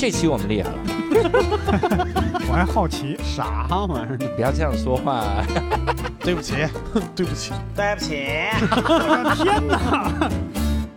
[0.00, 0.78] 这期我们厉害了，
[2.48, 4.16] 我还好奇，啥玩意儿？
[4.18, 5.22] 你 不要这样说话。
[6.20, 6.54] 对不起，
[7.14, 8.16] 对不起，对不起，
[8.62, 10.30] 我的天哪！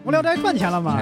[0.05, 0.97] 无聊斋赚钱了吗？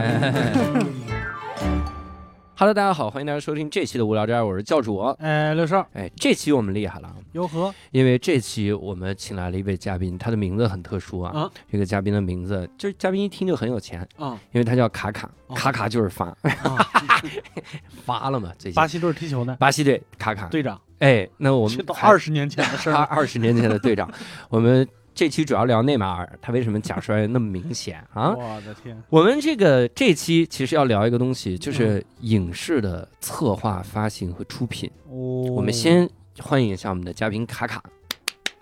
[2.62, 5.00] Hello，大家好，欢迎大家收听这期的无聊斋，我是教主。
[5.18, 11.32] 哎，六少，哎，这期我们厉害了，哟呵，因为这期我们请来了一位嘉宾，他的名字很特殊啊。
[11.36, 11.52] 啊？
[11.72, 14.40] 这个嘉宾的名字，就是嘉宾一听就很有钱，啊。
[14.52, 15.56] 因为他叫卡卡，哦。
[15.56, 16.88] 卡卡就是发，啊！
[18.06, 18.76] 发了嘛，最近。
[18.76, 19.58] 巴西队踢球呢？
[19.60, 20.46] 巴西队卡卡。
[20.46, 24.08] 队长，哎，那我们这都二十年前的事儿 二十年前的队长，
[24.50, 28.32] 我们这期主要聊内马尔，他为什么假摔那么明显啊？
[28.38, 28.98] 我的天！
[29.10, 34.90] 我们这个这期其实要聊一个东西，就是影视的策划、发行和出品。
[35.10, 37.84] 哦，我们先欢迎一下我们的嘉宾卡卡。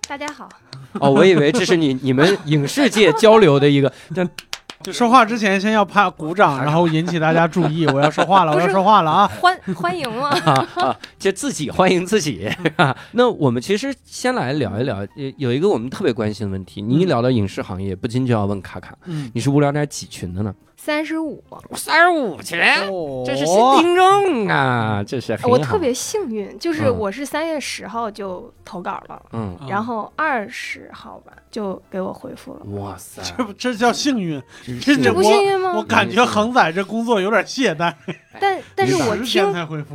[0.07, 0.49] 大家好，
[0.93, 4.27] 哦，我以为这是你你们影视界交流的一个，但
[4.81, 7.85] 就说话之前先要拍鼓掌，然后引起大家注意。
[7.87, 9.27] 我要说话了， 我不是要说话了啊！
[9.27, 12.49] 欢欢迎嘛，啊 啊，就自己欢迎自己。
[12.77, 20.55] 啊、 那我们其实先来聊一聊，有有一个我们特别关心的问题，你一聊到影视行业，不禁就要问卡卡，嗯，你是无聊斋几群的呢？
[20.77, 22.57] 三十五，三十五群，
[22.89, 34.41] 哦这是新听众啊，这是我特别幸运，就是嗯我是三月十号就投稿了，嗯，啊然后二十号吧就给我回复了，哇塞，这不这叫幸运。
[34.81, 35.73] 这不幸运吗？
[35.75, 37.93] 我感觉恒仔这工作有点懈怠，
[38.39, 39.39] 但但是我听。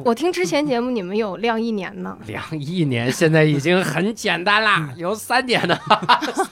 [0.05, 5.81] 我听之前节目你们有晾一年呢， 晾一年现在已经很简单啦，有三年的，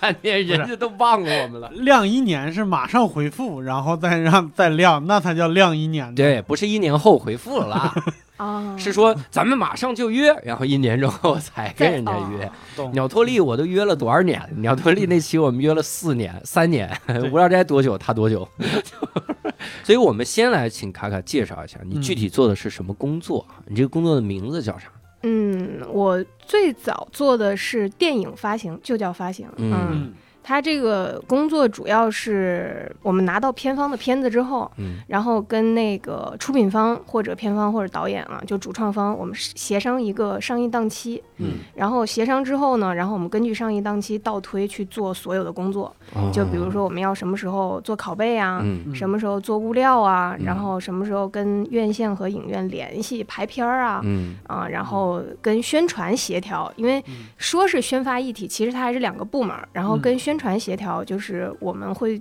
[0.00, 1.68] 三年人家都忘了我们了。
[1.74, 6.14] 晾一年是马上回复，然后再让再晾，那才叫晾一年呢。
[6.14, 7.94] 对，不是一年后回复了啦，
[8.42, 12.50] 啊，是说咱们马上就约，然后一年之后才跟人家约。
[12.74, 14.40] 懂鸟托利我都约了多少年？
[14.56, 16.90] 鸟托利那期我们约了四年、三年，
[17.32, 17.96] 无聊斋多久？
[17.96, 18.46] 他多久？
[19.84, 23.46] 所以我们先来请卡卡介绍一下，你具体做的是什么工作？
[23.66, 24.88] 你这个工作的名字叫啥？
[25.22, 45.94] 嗯，我最早做的是电影发行，就叫发行，嗯嗯，嗯它这个工作主要是我们拿到片方的片子之后，嗯然后跟那个出品方或者片方或者导演啊，就主创方，我们协商一个上映档期，嗯，然后协商之后呢，然后我们根据上映档期倒推去做所有的工作，
[46.32, 48.62] 就比如说我们要什么时候做拷贝啊。
[48.94, 50.36] 什么时候做物料啊？
[50.38, 54.00] 嗯然后什么时候跟院线和影院联系排片儿啊？
[54.02, 59.56] 嗯啊，然后跟宣传协调，因为嗯说是宣发一体，其实它还是两个部门。
[59.72, 62.20] 然后嗯跟宣传协调，就是我们会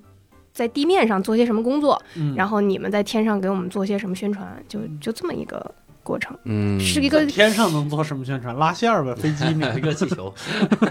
[0.54, 5.74] 在地面上做些什么工作，嗯，然后你们在天上给我们做些什么宣传，就就这么一个
[6.04, 8.56] 过程，嗯，是一个天上能做什么宣传？
[8.58, 10.34] 拉线儿呗，飞机免热 气球。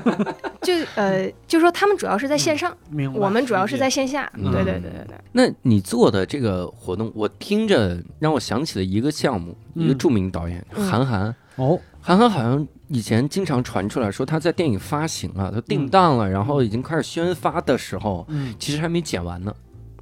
[0.63, 3.19] 就呃，就说他们主要是在线上，明白。
[3.19, 4.31] 我们主要是在线下。
[4.35, 11.35] 嗯对对对对对，那你做的这个活动，我听着让我想起了一个项目，嗯一个著名导演嗯韩寒。
[11.57, 19.55] 哦，韩寒好像以前经常传出来说他在电影发行啊，他定档了，然后已经开始宣发的时候，嗯其实还没剪完呢，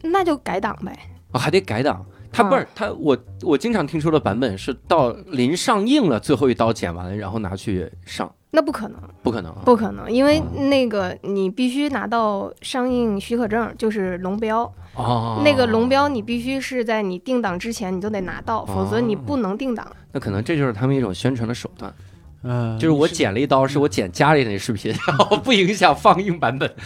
[0.03, 0.97] 那就改档呗。
[1.33, 2.05] 啊，还得改档。
[2.31, 10.45] 他不是他，我我经常听说的版本是到临上映了最后一刀剪完，然后拿去上，那不可能，不可能啊，不可能，因为哦。
[10.69, 14.71] 那个你必须拿到上映许可证，就是龙标。
[14.95, 19.91] 哦，那个龙标你必须是在你定档之前你就得拿到，否则你不能定档。
[20.13, 21.95] 那可能这就是他们一种宣传的手段，
[22.43, 26.73] 嗯，就是我剪了一刀，是我剪家里那视频，然后不影响放映版本。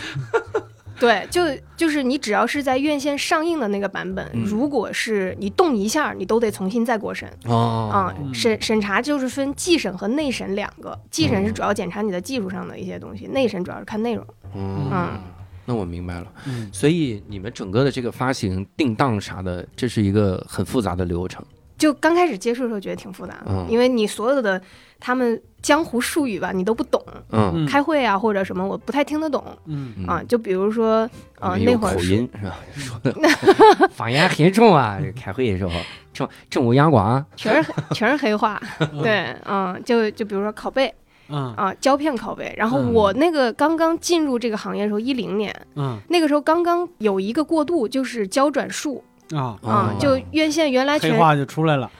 [1.01, 1.43] 对，就
[1.77, 14.25] 就是你只要是在院线上映的那个版本，嗯如果是你动一下，你都得重新再过审哦啊、嗯审审查就是分技审和内审两个，技审是主要检查你的技术上的一些东西，内审主要是看内容。
[14.55, 15.21] 嗯嗯，
[15.65, 16.27] 那我明白了。
[16.47, 21.45] 嗯所以你们整个的这个发行、定档啥的，这是一个很复杂的流程。
[21.83, 24.61] 就刚开始接触的时候觉得挺复杂的，嗯因为你所有的
[25.01, 30.23] 他们江湖术语吧，你都不懂，嗯嗯开会啊或者什么我不太听得懂嗯嗯啊。
[30.29, 31.11] 就比如说，
[31.41, 32.57] 呃，你们有口那会儿口音是吧？
[32.77, 34.97] 说的方言很重啊！
[35.21, 35.73] 开会的时候，
[36.13, 38.63] 正正午阳光，全是全是黑话，
[39.03, 40.95] 对，嗯，就就比如说拷贝
[41.29, 42.55] 嗯啊，胶片拷贝。
[42.57, 49.03] 然后嗯我那个刚刚进入这个行业的时候，一零年嗯那个时候刚刚有一个过渡，就是胶转数
[49.37, 51.91] 啊，就院线原来全黑话就出来了，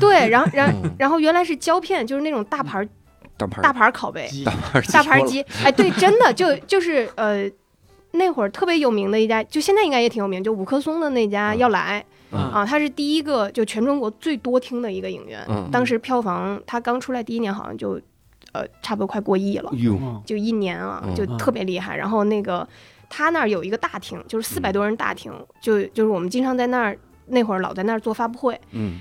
[0.00, 0.90] 对， 然后然嗯。
[0.98, 2.86] 然后原来是胶片，就是那种大牌
[3.36, 4.44] 大牌大牌拷贝，鸡。
[4.44, 7.50] 大牌大牌机， 哎，对，真的就就是呃。
[8.12, 11.58] 那会儿特别有名的一家，就现在应该也挺有名，就五棵松的那家嗯。
[11.58, 12.40] 要来、嗯。
[12.40, 18.00] 啊，它是第一个就全中国最多听的一个影院，嗯当时票房它刚出来第一年好像就
[18.50, 19.70] 呃差不多快过亿了，
[20.26, 21.96] 就一年啊嗯，就特别厉害。
[21.96, 22.68] 然后那个
[23.10, 25.30] 他那儿有一个大厅，就是四百多人大厅，
[25.60, 26.96] 就就是我们经常在那儿
[27.26, 28.98] 那会儿老在那儿做发布会，嗯。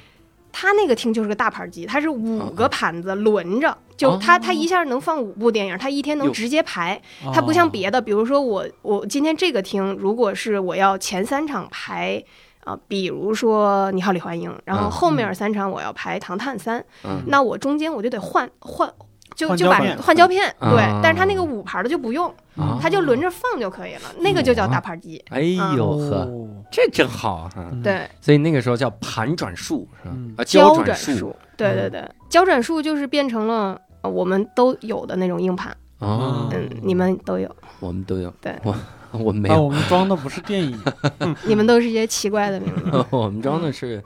[0.51, 6.99] 他那个厅就是个大盘机，它是五个盘子轮着，就他他一下能放五部电影，他一天能直接排。
[7.23, 7.31] 哦。
[7.33, 12.21] 它不像别的，比如说我我今天这个厅，如果是我要前三场排。
[12.65, 14.91] 啊，比如说《你好，李焕英》，然后嗯。
[14.91, 17.23] 后面三场我要排《唐探三》嗯。
[17.27, 18.87] 那我中间我就得换换，
[19.33, 19.97] 就就把换胶片。
[19.97, 22.35] 换胶片，啊对，但是他那个五盘的就不用，啊
[22.81, 27.51] 它就轮着放就可以了，那个就叫大盘机，哎呦呵，哦这真好啊！
[27.71, 27.81] 嗯。
[27.81, 30.15] 对，所以那个时候叫盘转术是吧？
[30.15, 30.33] 嗯？
[30.37, 38.55] 啊，胶转转数，对对对，胶转术就是变成了呃我们都有的那种硬盘，哦，嗯，你们都有，我们都有，对。
[38.63, 38.75] 我
[39.17, 40.79] 我没有，我们装的不是电影。
[41.47, 44.03] 你们都是一些奇怪的名字，我们装的是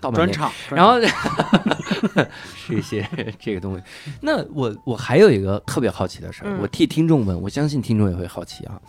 [0.00, 0.14] 盗版。
[0.14, 1.00] 专场，然后
[2.54, 3.08] 是一 些
[3.38, 3.82] 这个东西。
[4.20, 8.80] 那我我还有一个特别好奇的事儿，嗯我替听众问，我相信听众也会好奇啊。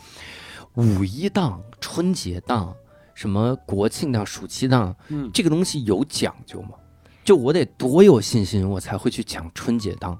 [0.76, 2.74] 五一档、春节档、
[3.14, 6.72] 什么国庆档、暑期档，嗯这个东西有讲究吗？
[7.24, 10.18] 就我得多有信心，我才会去抢春节档。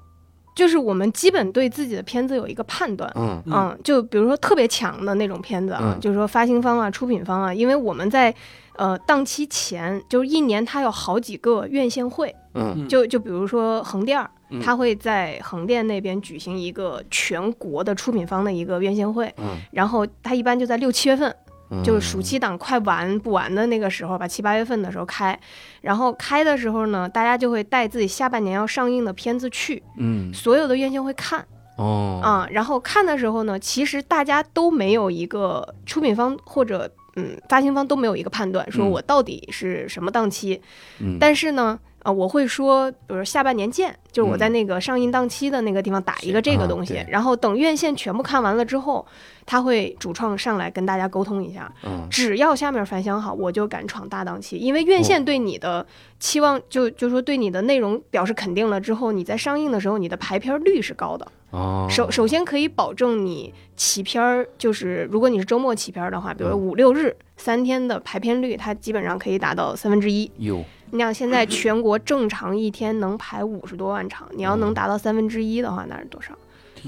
[0.54, 3.12] 就是我们基本对自己的片子有一个判断。
[3.16, 8.32] 嗯嗯嗯，就比如说特别强的那种片子啊，嗯就是说发行方啊、出品方啊，因为我们在
[8.76, 12.86] 呃档期前，就是一年它有好几个院线会，嗯。
[12.88, 14.24] 就就比如说横店
[14.62, 21.34] 它会在横店那边举行一个全国的出品方的一个院线会，嗯，然后它一般就在六七月份，
[21.70, 21.82] 嗯。
[21.82, 25.38] 就是暑期档快完不完的那个时候吧，七八月份的时候开，
[25.80, 30.32] 然后开的时候呢，大家就会带自己下半年要上映的片子去，嗯。
[30.32, 31.44] 所有的院线会看
[31.76, 32.20] 哦。
[32.22, 40.60] 啊、然后看的时候呢，其实大家都没有一个出品方或者嗯发行方都没有一个判断，说嗯我到底是什么档期，
[41.00, 41.78] 嗯但是呢。
[42.04, 49.04] 啊、我会说，比如下半年见，就是我在那个上映档期的那个地方打一个这个东西，嗯啊然后等院线全部看完了之后，
[49.46, 52.06] 他会主创上来跟大家沟通一下，嗯。
[52.10, 55.84] 只要下面反响好，我就敢闯大档期，因为院线对你的
[56.20, 61.26] 期望就就说对你的内容表示肯定了之后，你在上映的时候，你的排片率是高的。
[61.52, 61.86] 哦。
[61.88, 70.30] 首首先可以保证你起片儿，就是如果你是周末起片儿的话，比如五六日三天的排片率，它基本上可以达到三分之一。
[70.36, 70.62] 有
[70.94, 76.32] 你想现在全国正常一天能排五十多万场，你要能达到三分之一的话，那是多少？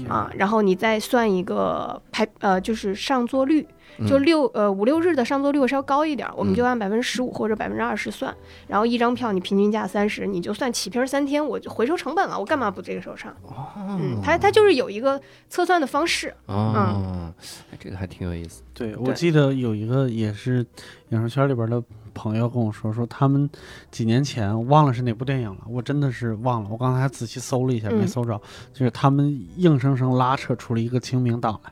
[0.07, 3.67] 啊，然后你再算一个排呃，就是上座率，
[4.05, 4.25] 就嗯。
[4.25, 6.67] 六呃五六日的上座率会稍高一点儿，我们就嗯。
[6.67, 8.35] 按百分之十五或者百分之二十算，
[8.67, 13.33] 然后一张票你平均价三十，你就算起片儿三天，我就回收成本了，我干嘛不这个时候上？
[13.77, 17.33] 嗯，它它就是有一个测算的方式，哦，
[17.71, 18.61] 哎这个还挺有意思。
[18.73, 20.65] 对，我记得有一个也是
[21.09, 21.81] 影视圈里边的
[22.13, 23.49] 朋友跟我说，说他们
[23.89, 28.07] 几年前忘了是哪部电影了，我真的是忘了，我刚才还仔细搜了一下，没嗯。
[28.07, 28.39] 搜着，
[28.73, 31.71] 就是他们硬生生拉扯出了一个清明档来。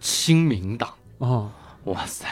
[0.00, 1.50] 清明档，哦，
[1.84, 2.26] 哇塞，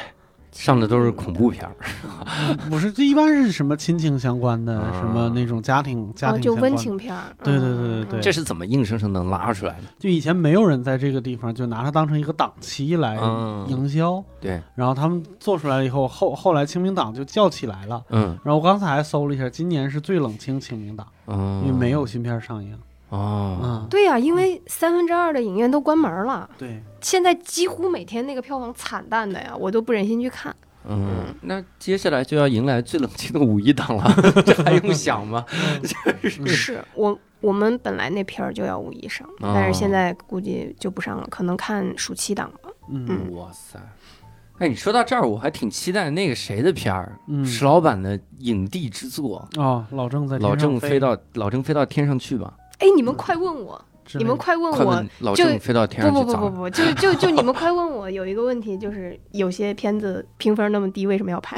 [0.53, 1.75] 上的都是恐怖片儿。
[2.71, 6.77] 不是，这一般是什么亲情相关的，啊什么那种家庭家庭哦就温。
[6.77, 7.25] 情片儿。
[7.43, 9.85] 对对嗯对对对这是怎么硬生生能拉出来的？
[9.99, 18.03] 就以前没有人在这个地方就拿它当成一个档期来嗯营销，对，然后他们做出来了以后，后后来清明档就叫起来了。
[18.11, 22.79] 嗯然后我刚才还搜了一下，今年是最冷清清明档，嗯，因为没有新片上映。
[23.09, 30.55] 哦，嗯，对呀、因为三分之二的影院都关门了，对，现在几乎每天那个票房惨淡的呀，我都不忍心去看。
[30.89, 34.05] 嗯，那接下来就要迎来最冷清的五一档了，
[34.47, 35.45] 这还用想吗？
[36.23, 36.81] 是。
[36.95, 39.53] 我我们本来那片儿就要五一上，哦。
[39.53, 42.71] 但是现在估计就不上了，可能看暑期档吧。
[42.89, 43.33] 嗯。
[43.35, 43.81] 哇塞！
[44.59, 53.83] 哎，你说到这儿，我还挺期待那个谁的片儿，嗯，石老板的影帝之作，哦，老郑在老天上郑飞到老郑飞到天上去吧，哎，你们快问我，
[54.15, 56.45] 你们快问我，老就郑飞到天不上去咋了？
[56.45, 61.57] 不不不不，就就就你们快问我， 有一个问题就是， 有些片子评分那么低，为什么要拍？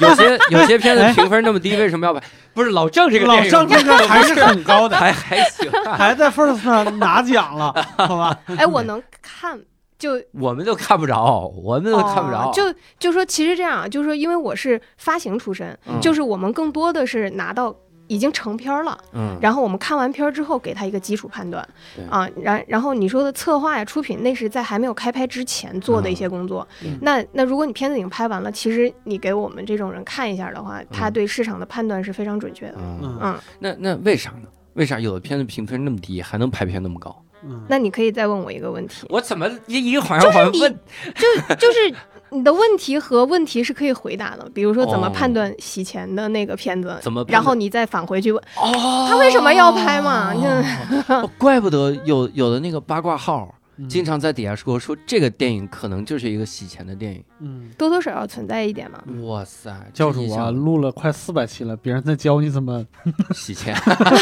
[0.00, 2.22] 有些有些片子评分那么低，为什么要拍？
[2.54, 8.38] 不是老郑这个老电影郑这个 还是很高的，还还行啊，还在 First 上拿奖了，好吧？
[8.56, 9.58] 哎，我能看，
[9.98, 12.48] 就我们都看不着，我们都看不着。
[12.48, 17.74] 哦就就说其实这样啊，就是说因为我是发行出身，嗯就是我们更多的是拿到
[18.12, 21.66] 已经成片了，嗯，然后我们看完片之后给他一个基础判断。
[21.96, 22.04] 对。
[22.06, 26.66] 啊，然然后你说的策划呀、出品，那是在还没有开拍之前做的一些工作。
[26.84, 32.74] 嗯那那如果你片子已经拍完了，其实你给我们这种人看一下的话，他对市场的判断是非常准确的。
[32.76, 33.18] 嗯，嗯。
[33.22, 34.48] 嗯，那那为啥呢？
[34.74, 37.14] 为啥有的片子评分那么低，还能排片那么高？
[37.44, 40.78] 嗯，那你可以再问我一个问题，我怎么一一个好像好像问
[41.14, 41.94] 就就是
[42.32, 48.42] 你的问题和问题是可以回答的，比如说怎么哦判断洗钱的那个片子，怎么然后你再返回去问。
[48.56, 50.34] 哦，他为什么要拍嘛？
[50.34, 53.88] 就哦怪不得有有的那个八卦号嗯。
[53.88, 59.02] 经常在底下说说这个电影可能就是一个洗钱的电影，嗯，多多少少存在一点嘛。
[59.24, 62.84] 哇塞，教主啊，录了快四百期了，别人在教你怎么
[63.34, 63.76] 洗钱。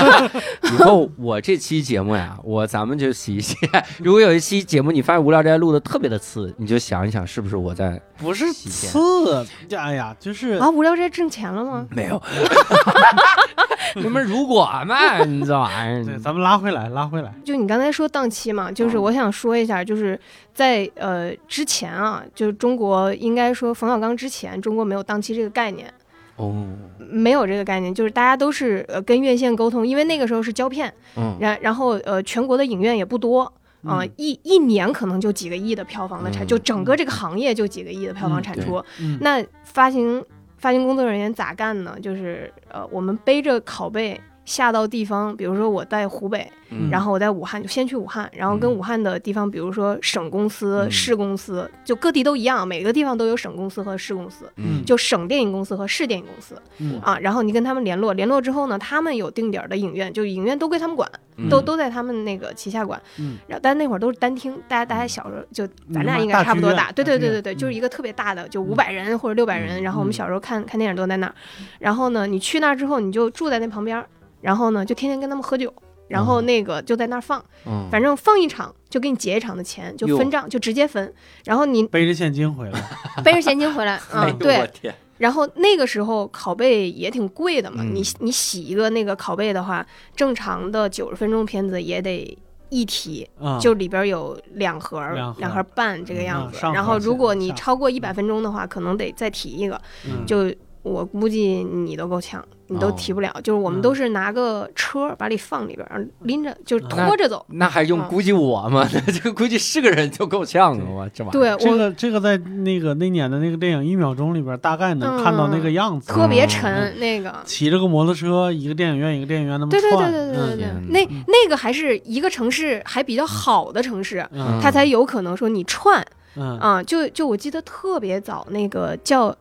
[0.72, 3.54] 以后我这期节目呀，我咱们就洗一洗。
[3.98, 9.46] 如果有一期节目你发现无聊斋录的特别的次，你就想一想是不是我在不是洗钱次？
[9.76, 11.86] 哎呀，就是啊，无聊斋挣钱了吗？
[11.90, 12.20] 没有？
[14.00, 17.34] 什么如果嘛，你这玩意对，儿，咱们拉回来，拉回来。
[17.44, 20.18] 就你刚才说档期嘛，就是我想说一下，就是
[20.54, 25.92] 在呃之前啊，就是中国应该说冯小刚之前，中国没有档期这个概念，
[26.36, 26.66] 哦，
[26.98, 33.52] 没有这个概念，就是大家都是呃跟院线沟通，因为那个时候是胶片，嗯，然然后呃全国的影院也不多。
[33.82, 38.76] 啊、嗯一一年可能就几个亿的票房的产，嗯就整个这个行业就几个亿的票房产出。
[39.00, 40.22] 嗯，那发行
[40.58, 41.96] 发行工作人员咋干呢？
[42.02, 57.16] 就是呃，我们背着拷贝下到地方，比如说我在湖北，嗯然后我在武汉就先去武汉，然后跟嗯武汉的地方，比如说省公司、嗯市公司，就各地都一样，每个地方都有省公司和市公司，嗯就省电影公司和市电影公司嗯啊。
[57.20, 63.00] 然后你跟他们联络，联络之后呢，他们有定点儿的影院，就影院都归他们管，嗯都都在他们那个旗下管。
[63.20, 65.64] 嗯然后但那会儿都是单厅，大家大家小时候就
[65.94, 69.80] 咱俩嗯应该差不多大，大对对对对对，就是一个特别大的，就五百人或者六百人。
[69.84, 71.34] 然后我们嗯小时候看看电影都在那儿，
[71.78, 74.06] 然后呢，你去那儿之后，你就住在那旁边儿，
[74.40, 75.72] 然后呢就天天跟他们喝酒。
[76.08, 81.14] 然后那个就在那儿放，嗯，反正放一场就给你结一场的钱，就分账，就直接分。
[81.44, 82.82] 然后你背着现金回来。
[83.22, 92.36] 背着现金回来， 哎呦嗯，对然后那个时候拷贝也挺贵的嘛，嗯你你洗一个那个拷贝的话，正常的九十分钟片子也得
[92.70, 96.58] 一提，啊，就里边有两盒儿两盒两盒半这个样子。
[96.64, 99.80] 嗯然后如果你超过一百分钟的话，可能得再提一个。
[100.06, 100.52] 嗯就
[100.90, 103.32] 我估计你都够呛，你都哦提不了。
[103.44, 107.44] 就是我们嗯都是拿个车把你放里边儿，拎着就拖着走。
[107.50, 108.88] 那还用嗯估计我吗？
[108.92, 111.56] 那这个估计是个人就够呛了，我这玩意儿。
[111.56, 116.12] 这对我个这个在那个那年的那个电影《一秒钟》里边，大概能看到那个样子。
[116.12, 117.34] 特别嗯沉那个。
[117.44, 119.98] 骑着个摩托车，一个电影院一个电影院那么对对对。
[119.98, 126.04] 对对对对嗯，那那个还是一个城市还比较好的城市，嗯它才有可能说你串
[126.36, 126.82] 嗯啊。
[126.82, 129.34] 就就我记得特别早那个叫，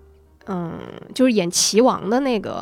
[0.51, 0.79] 嗯，
[1.13, 2.53] 就是演齐王的那个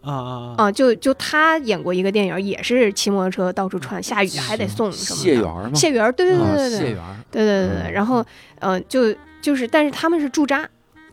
[0.00, 0.54] 啊啊啊！
[0.58, 5.20] 啊，就就他演过一个电影，也是骑摩托车到处串，下雨还得送什么。
[5.20, 5.74] 谢园儿吗？
[5.74, 7.90] 谢园儿，对对对啊对对谢园，对对对对。
[7.90, 8.24] 嗯然后，
[8.60, 10.68] 呃，就就是，但是他们是驻扎，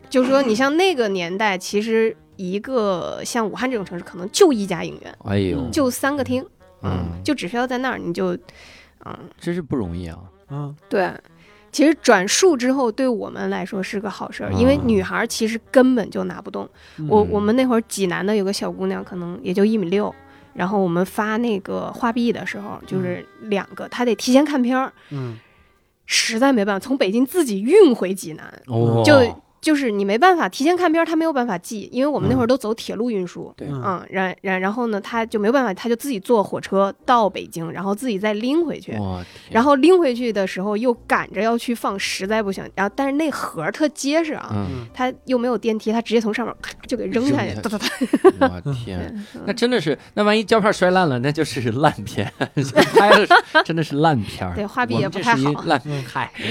[0.08, 6.46] 就是说你像那个年代，其实一个像武汉这种城市，可能就一家影院，哎呦，就三个厅，
[6.82, 8.36] 嗯，就只需要在那儿，你就，
[9.04, 10.18] 嗯，真是不容易啊。
[10.50, 11.10] 嗯对。
[11.72, 16.68] 其实转述之后，对我们来说是个好事儿，因为啊女孩儿其实根本就拿不动。
[16.98, 17.08] 嗯。
[17.08, 20.14] 我我们那会儿济南的有个小姑娘，可能也就一米六，
[20.52, 25.38] 然后我们发那个画币的时候，就是两个，她得提前看片儿，嗯。
[26.04, 29.14] 实在没办法，从北京自己运回济南，哦，就
[29.62, 33.50] 就是你没办法提前看片儿，她没有办法记，因为我们那会儿都走铁路运输。
[33.56, 38.92] 对嗯嗯，然然然后呢，他就没有办法，他就自己坐火车到北京，然后自己再拎回去。
[38.98, 42.68] 我然后拎回去的时候又赶着要去放，实在不行。
[42.74, 47.88] 然后但是那盒儿特结实啊，嗯，它又没有电梯，他直接从上面咔就给扔下去，扔哒哒哒。
[48.64, 52.28] 我天，那真的是，那万一胶片摔烂了，那就是烂片，
[52.98, 54.56] 拍的真的是烂片儿。
[54.56, 56.32] 对画笔也不太好烂嗯嗨。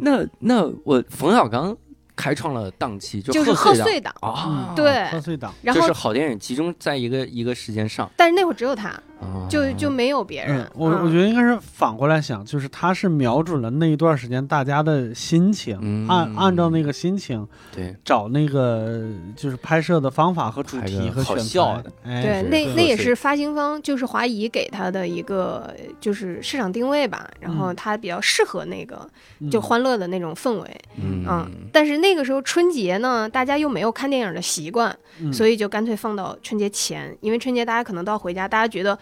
[0.00, 1.76] 那那我冯小刚
[2.16, 5.54] 开创了档期，就就是贺贺岁档，啊，对贺岁档。
[5.62, 21.92] 然后就是好电影集中在一个一个时间上，但是那会儿只有他，啊就就没有别人嗯。，我嗯我觉得应该是反过来想，就是他是瞄准了那一段时间大家的心情，嗯按按照那个心情对找那个就是拍摄的方法和主题和选材笑的。
[22.04, 29.08] 哎，对，那那也是发行方就是华谊给他的一个就是市场定位吧，然后嗯他比较适合那个
[29.40, 31.50] 嗯就欢乐的那种氛围，嗯嗯。
[31.72, 38.96] 但是那个时候春节呢，大家又没有看电影的习惯，嗯所以就干脆放到春节前，因为春节大家可能都要回家，大家觉得。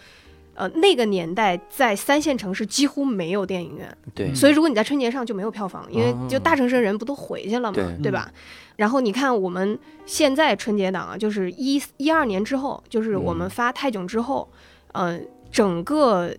[0.57, 6.27] 呃，那个年代在三线城市几乎没有电影院，对，所以如果你在春节上就没有票房，因为哦。
[6.27, 7.85] 就大城市的人不都回去了嘛，对。
[8.03, 8.29] 对吧？
[8.75, 13.49] 然后你看我们现在春节档啊，就是一一二年之后，就是我们嗯。
[13.49, 14.51] 发泰囧之后，
[14.93, 15.19] 呃，
[15.51, 16.35] 整个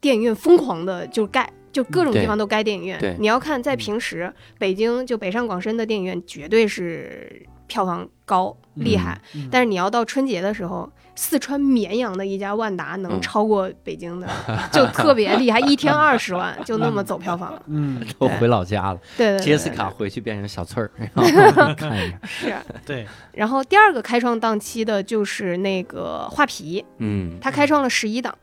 [0.00, 1.52] 电影院疯狂的就盖。
[1.70, 9.48] 就各种地方都盖电影院，你要看在平时，北京就北上广深的电影院绝对是票房高厉害，嗯。
[9.50, 13.20] 但是你要到春节的时候，四川绵阳的一家万达能嗯。
[13.20, 14.26] 超过北京的，
[14.72, 17.54] 就特别厉害，一天二十万， 就那么走票房。
[17.68, 22.54] 嗯，都回老家了，对杰斯卡回去变成小翠儿，然后看一下，是。
[22.84, 28.34] 对，然后第二个开创档期的就是那个画皮，嗯，他开创了十一档，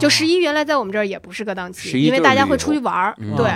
[0.00, 3.36] 就十一一原来在我们这儿也不是个档期，因为大家会出去玩儿，嗯。
[3.36, 3.50] 对。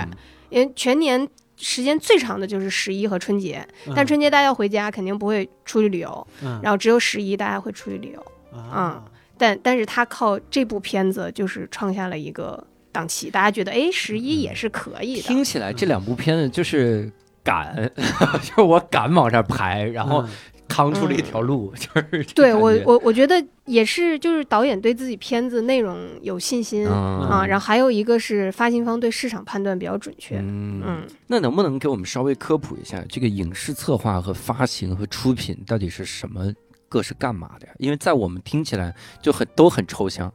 [0.49, 1.27] 因为全年
[1.63, 8.23] 时间最长的就是十一和春节，嗯但春节大家要回家，肯定不会出去旅游，嗯然后只有十一大家会出去旅游。
[8.55, 9.03] 啊，
[9.37, 15.23] 但但是他靠这部片子就是创下了一个档期，大家觉得哎，十一也是可以的。
[15.23, 17.11] 听起来这两部片子就是
[17.43, 17.91] 敢，
[18.43, 20.29] 就是我敢往这儿排，然后嗯
[20.73, 26.91] 扛出了一条路， 就是对我我我觉得也是，就是导演对自己片子内容有信心、嗯
[27.29, 30.39] 啊，然后还有一个是发行方对市场判断比较准确。
[30.39, 36.51] 嗯嗯，那能不能给我们稍微科普一下，这个影视策划和发行和出品到底是什么？
[36.89, 37.73] 各是干嘛的呀？
[37.79, 40.31] 因为在我们听起来就很都很抽象。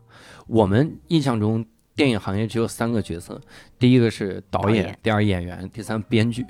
[0.48, 1.64] 我们印象中，
[1.98, 3.40] 电影行业只有三个角色，
[3.76, 6.46] 第一个是导演，导演第二演员，第三编剧。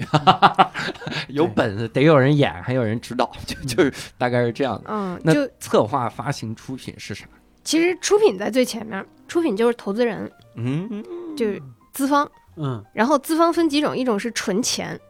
[1.28, 4.84] 有本子得有人演，还有人指导，就就是大概是这样的。
[4.88, 7.26] 嗯，那就策划、发行、出品是啥？
[7.64, 11.02] 其实出品在最前面，出品就是投资人，嗯，
[11.34, 11.62] 就是
[11.94, 12.30] 资方。
[12.60, 15.07] 嗯然后资方分几种，一种是纯钱，一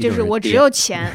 [0.00, 1.10] 就是我只有钱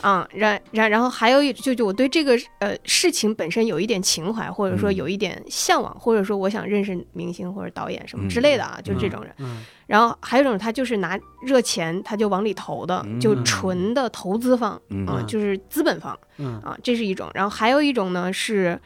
[0.00, 9.32] 啊， 然然然后还有一就就我对这个呃事情本身有一点情怀，或者说嗯有一点向往，或者说我想认识明星或者导演什么之类的啊，就是这种人。
[9.38, 17.30] 嗯然后还有一种他就是拿热钱他就往里投的，嗯就纯的投资方嗯啊，就是资本方嗯啊，这是一种。
[17.34, 18.76] 然后还有一种呢是，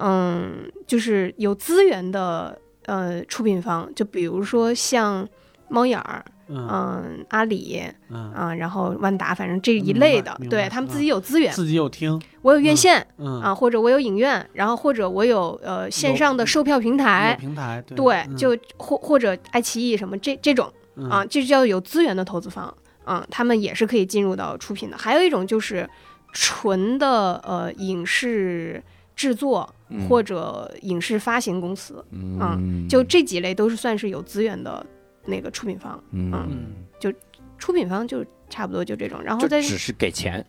[0.00, 5.24] 嗯，就是有资源的呃出品方，就比如说像
[5.68, 6.24] 猫眼儿。
[6.50, 6.68] 嗯。
[6.68, 18.36] 嗯，阿里嗯，啊，然后万达，反正这一类的，对他们自己有资源，自己有厅我有院线嗯啊，或者我有影院，然后或者我有呃线上的售票平台，平台对，嗯。
[18.36, 21.08] 就或或者爱奇艺什么这这种嗯。
[21.08, 22.72] 啊，这叫有资源的投资方。
[23.04, 24.96] 啊，他们也是可以进入到出品的。
[24.96, 25.88] 还有一种就是
[26.32, 28.82] 纯的呃影视
[29.16, 30.06] 制作嗯。
[30.08, 34.84] 或者影视发行公司，嗯，就这几类都是算是有资源的
[35.24, 36.02] 那个出品方。
[36.12, 37.12] 嗯，就
[37.58, 40.44] 出品方就差不多就这种，然后就再只是给钱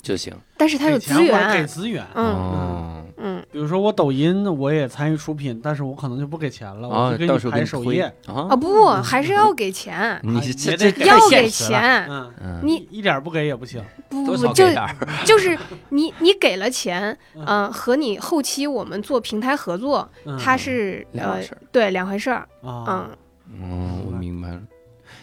[0.00, 0.32] 就行。
[0.56, 1.50] 但是它有资源。
[1.52, 2.06] 给，资源。
[2.14, 8.46] 嗯哦，嗯，比如说我抖音我也参与出品，但是我可能就不给钱了，啊我就给你排首页，啊。
[8.50, 13.82] 啊不，还是要给钱，你啊这这要给钱，嗯，嗯，你一点不给也不行。
[14.08, 14.66] 不不就
[15.26, 15.58] 就是
[15.88, 20.38] 你你给了钱，嗯嗯，和你后期我们做平台合作，嗯。
[20.38, 21.58] 它是呃两回事儿。
[21.72, 23.16] 对两回事儿，啊，嗯
[23.60, 24.62] 哦，我明白了。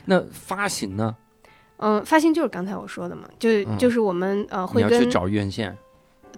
[0.06, 1.16] 那发行呢？
[1.78, 5.76] 嗯，发行就是刚才我说的嘛，就嗯就是我们呃会跟要去找院线，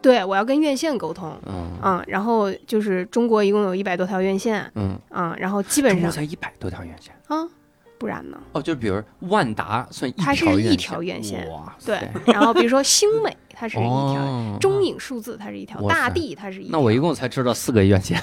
[0.01, 7.13] 对我要跟院线沟通，嗯嗯，然后就是中国一共有一百多条院线，嗯，嗯，然后基本中国上才一百多条院线。
[7.27, 7.47] 啊，
[8.02, 8.38] 不然呢？
[8.54, 13.90] 哦，就比如万达算一它是条院一条院线哇对，然后比如说星美，它是一条。
[13.90, 18.20] 哦中影数字它是一条，大地它是一条，那我一共才知道四个院线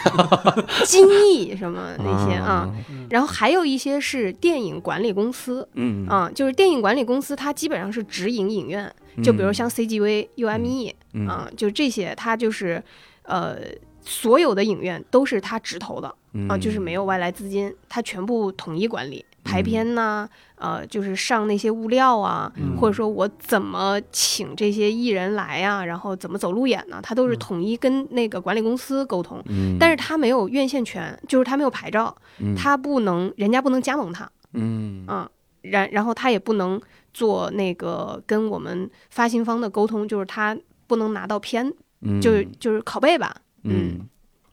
[0.84, 12.82] 金逸什么 那些啊，，嗯然后还有一些是电影管理公司嗯啊，就是电影管理公司它基本上是直营影院，就比如像 CGV、UME 嗯啊，就这些它就是
[13.22, 13.56] 呃
[14.02, 16.12] 所有的影院都是它直投的
[16.48, 19.24] 啊，就是没有外来资金，它全部统一管理。
[19.44, 22.76] 排片呐、呃，就是上那些物料啊，嗯。
[22.76, 27.00] 或者说我怎么请这些艺人来呀、然后怎么走路演呢？
[27.02, 27.38] 他都是嗯。
[27.38, 32.54] 统一跟那个管理公司沟通，嗯，但是他没有院线权，就是他没有牌照，嗯。
[32.54, 35.06] 它不能，人家不能加盟他，嗯。
[35.06, 35.26] 啊，
[35.62, 36.78] 然然后他也不能
[37.14, 40.54] 做那个跟我们发行方的沟通，就是他
[40.86, 41.72] 不能拿到片，
[42.02, 42.20] 嗯。
[42.20, 44.06] 就是就是拷贝吧，嗯。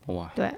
[0.05, 0.49] 哇，对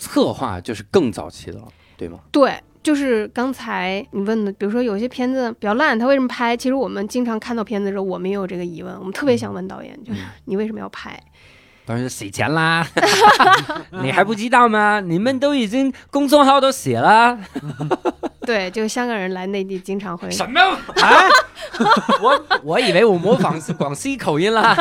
[0.00, 2.18] 策划就是更早期的了，对吗？
[2.32, 2.58] 对。
[2.82, 6.56] 就是刚才你问的，比如说有些片子比较烂，他为什么拍？
[6.56, 11.22] 其实我们经常看到片子的时候，我们也有这个疑问，我们特别想问导演，就是你为什么要拍？
[11.84, 12.86] 当然是洗钱啦，
[14.02, 14.98] 你还不知道吗？
[15.00, 17.38] 你们都已经公众号都写了，
[18.46, 20.58] 对，就香港人来内地经常会什么？
[20.58, 21.28] 啊？
[22.22, 24.74] 我我以为我模仿是广西口音啦。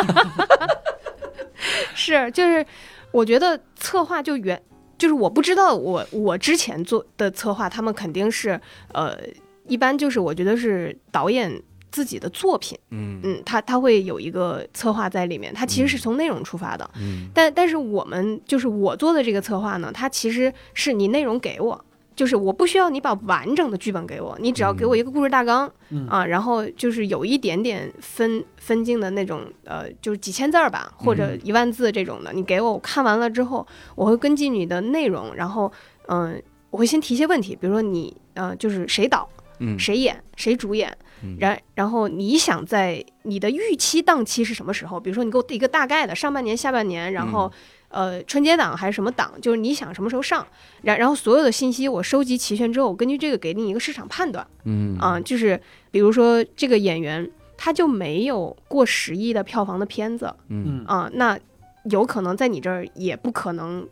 [1.93, 2.65] 是，就是
[3.11, 4.61] 我觉得策划就原，
[4.99, 8.59] 就是我不知道我我之前做的策划，他们肯定是
[8.93, 9.17] 呃，
[9.65, 11.59] 一般就是我觉得是导演
[11.89, 21.85] 自己的作品，嗯嗯，他他会有一个策划在里面，他其实是从内容出发的，嗯但但是我们就是我做的这个策划呢，它其实是你内容给我。
[22.19, 26.05] 就是我不需要你把完整的剧本给我，你只要给我一个故事大纲、嗯。
[26.05, 35.71] 啊，然后就是有一点点分分镜的那种，呃，就是几千字儿吧，或者一万字这种的，你给我，我看完了之后，我会根据你的内容，然后
[36.07, 39.29] 嗯、我会先提一些问题，比如说你呃，就是谁导，
[39.59, 39.79] 嗯。
[39.79, 41.37] 谁演，谁主演，嗯。
[41.39, 44.99] 然然后你想在你的预期档期是什么时候？
[44.99, 47.49] 比如说你给我一个大概的上半年、下半年，然后、
[47.89, 50.45] 呃春节档还是什么档，就是你想什么时候上，
[50.83, 55.59] 然然后所有的信息我收集齐全之后，我根据这个给你一个市场判断嗯啊、就是
[55.91, 61.37] 比如说这个演员他就没有过十亿的票房的片子嗯嗯啊、那
[61.85, 63.87] 有可能在你这儿也不可能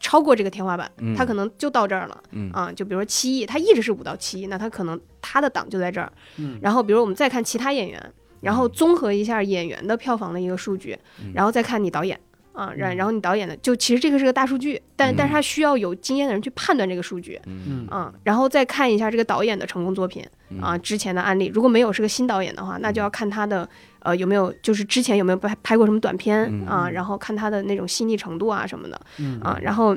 [0.00, 2.22] 超过这个天花板，嗯他可能就到这儿了。
[2.30, 6.10] 嗯啊，就比如说七亿，他一直是五到七亿，那他可能他的档就在这儿。
[6.36, 12.18] 嗯然后比如我们再看其他演员，然后综合一下演员的票房的一个数据，嗯然后再看你导演
[12.58, 12.96] 啊，然嗯。
[12.96, 17.40] 然后你导演的，就其实这个是个大数据，但但是他需要有经验的人去判断这个数据。
[17.46, 17.86] 嗯。
[17.88, 20.26] 啊，然后再看一下这个导演的成功作品
[20.60, 23.68] 啊，之前的案例，如果没有是个新导演的话，那就要看他的
[24.00, 26.66] 呃有没有就是之前有没有拍拍过什么短片嗯。
[26.66, 29.40] 啊，然后看他的那种细腻程度啊什么的嗯。
[29.40, 29.96] 啊，然后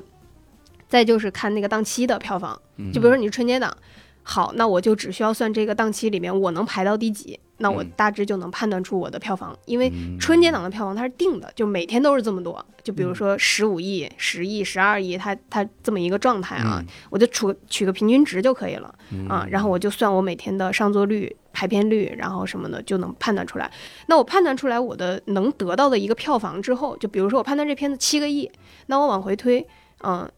[0.88, 2.91] 再就是看那个档期的票房，嗯。
[2.91, 3.76] 就比如说你是春节档，
[4.23, 7.91] 好，那我就只需要算这个档期里面我能排到第几，那我嗯。
[7.95, 10.17] 大致就能判断出我的票房，因为嗯。
[10.19, 16.88] 春节档的票房它是定的，就每天都是这么多，就嗯比如说十五亿、十亿、十二亿，它它这么一个状态啊，嗯。
[17.10, 19.27] 我就取取个平均值就可以了嗯。
[19.27, 23.69] 啊，然后我就算我每天的上座率、排片率，然后什么的就能判断出来。
[24.05, 28.49] 那我判断出来我的能得到的一个票房之后，就比如说我判断这片子七个亿，
[28.86, 29.67] 那我往回推，
[30.03, 30.29] 嗯、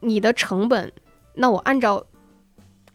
[0.00, 0.92] 你的成本，
[1.34, 2.04] 那我按照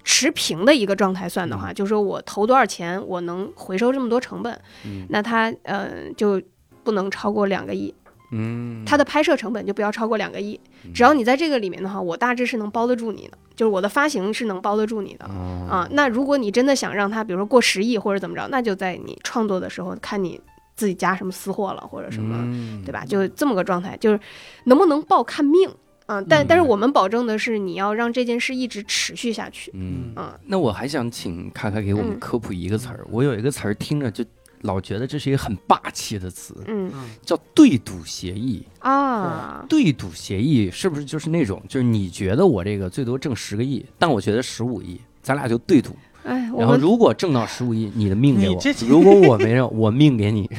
[0.04, 4.54] 持平的一个状态算的话，就是说我投多少钱，我能回收这么多成本，
[4.86, 6.42] 嗯那它呃就
[6.84, 7.94] 不能超过两个亿，
[8.32, 10.60] 嗯它的拍摄成本就不要超过两个亿。
[10.94, 15.26] 只要你在这个里面的话，我大致是能包得住你的，就是我的发行是能包得住你的。
[15.26, 20.40] 啊啊，那如果你真的想让它，比如说过十亿或者怎么着，那就在你创作的时候看你
[20.76, 23.06] 自己加什么私货了或者什么，嗯对吧？
[23.06, 24.20] 就这么个状态，就是
[24.66, 25.70] 能不能报看命
[26.06, 26.22] 啊。
[26.22, 29.72] 但、但是我们保证的是，你要让这件事一直持续下去。
[29.74, 34.24] 嗯嗯那我还想请卡卡给我们嗯科普一个词儿，我有一个词儿听着就
[34.62, 38.66] 老觉得这是一个很霸气的词，嗯叫对赌协议。
[38.80, 45.96] 啊，对赌协议是不是就是那种，就是你觉得我这个最多挣十个亿，但我觉得十五亿，咱俩就对赌。
[46.24, 48.58] 哎，我然后如果挣到十五亿，你的命给我；
[48.88, 50.50] 如果我没有，我命给你。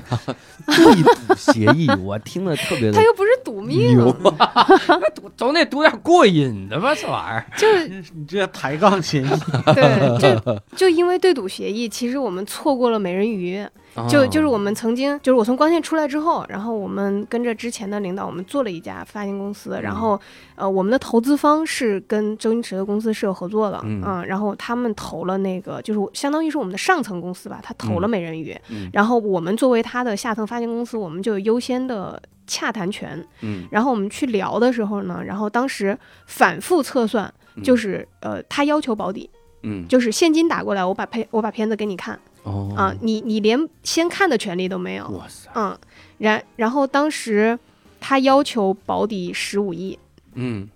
[0.66, 4.66] 对赌协议， 我听了特别的他又不是赌命，牛啊！
[4.88, 7.46] 那 赌总得赌点过瘾的吧，这玩意儿。
[7.57, 9.27] 就是你这抬杠协议，
[9.74, 13.66] 对，就就因为对赌协议，其实我们错过了美人鱼。
[14.09, 20.21] 就就是我们曾经，就是我从光线出来之后，然后我们跟着之前的领导，我们做了一家发行公司，然后
[20.57, 24.03] 呃，我们的投资方是跟周星驰的公司是有合作的，嗯。
[24.03, 28.91] 啊，然后他们投了那个，就是相当于是我们的上层公司吧，他投了美人鱼，嗯。
[28.93, 33.65] 然后我们作为他的下层发行公司，我们就有优先的洽谈权，嗯。
[33.71, 39.31] 然后我们去聊的时候呢，然后当时反复测算，就是呃，他要求保底，
[39.63, 39.87] 嗯。
[39.87, 42.19] 就是现金打过来，我把片我把片子给你看。
[42.45, 42.73] 哦。
[42.77, 45.77] 啊，你你连先看的权利都没有，哇塞，嗯，
[46.19, 47.59] 然然后当时
[48.01, 49.99] 他要求保底十五亿，
[50.35, 50.69] 嗯。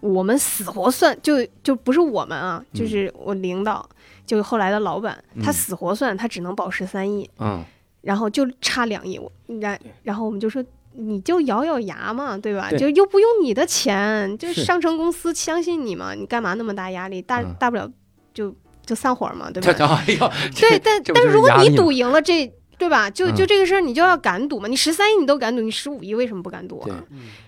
[0.00, 2.78] 我们死活算，就就不是我们啊，嗯。
[2.78, 3.88] 就是我领导，
[4.26, 7.64] 就后来的老板，他嗯死活算，他只能保十三亿，嗯。
[8.02, 10.62] 然后就差两亿，我然然后我们就说。
[10.98, 12.70] 你就咬咬牙嘛，对吧？
[12.70, 12.78] 对？
[12.78, 17.20] 就又不用你的钱，就是是上城公司相信你嘛，你干嘛那么大压力？
[17.20, 17.54] 大嗯。
[17.58, 17.86] 大不了
[18.32, 18.54] 就
[18.86, 20.00] 就散伙嘛，对吧？
[20.06, 23.10] 哎呦，对，但但是如果你赌赢了这，对吧？
[23.10, 24.68] 就就嗯这个事儿，你就要敢赌嘛。
[24.68, 27.02] 你十三亿你都敢赌，你十五亿为什么不敢赌啊？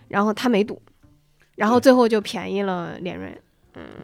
[0.08, 0.80] 然后他没赌，
[1.54, 3.40] 然后最后就便宜了连瑞，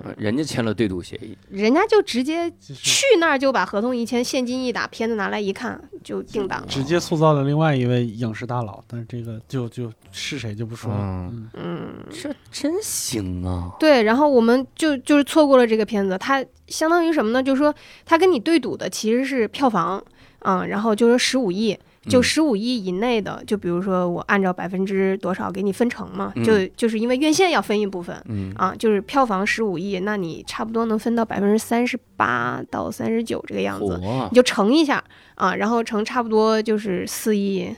[0.02, 6.66] 呃人家签了对赌协议，人家就直接去那儿就把合同一签，现金一打，片子拿来一看就定档了。
[6.68, 10.98] 直接塑造了另外一位影视大佬，但是这个就就是谁就不说了。
[10.98, 13.72] 嗯嗯嗯，这真行啊！
[13.78, 17.42] 对，然后我们就就是错过了这个片子，它相当于什么呢？
[17.42, 20.02] 就是说他跟你对赌的其实是票房，
[20.40, 21.78] 嗯，然后就是十五亿。
[22.09, 22.23] 就嗯。
[22.23, 26.45] 十五亿以内的，就比如说我按照百分之多少给你分成嘛，嗯。
[26.45, 28.53] 就就是因为院线要分一部分嗯。
[28.57, 35.03] 啊，就是票房十五亿，那你差不多能分到百分之三十八到三十九这个样子，你就乘一下
[35.35, 37.69] 啊，然后乘差不多就是四亿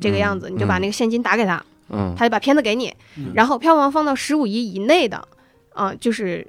[0.00, 2.14] 这个样子，你就把那个现金打给他，嗯。
[2.16, 3.32] 他就把片子给你，嗯。
[3.34, 5.22] 然后票房放到十五亿以内的，
[5.74, 6.46] 啊，就是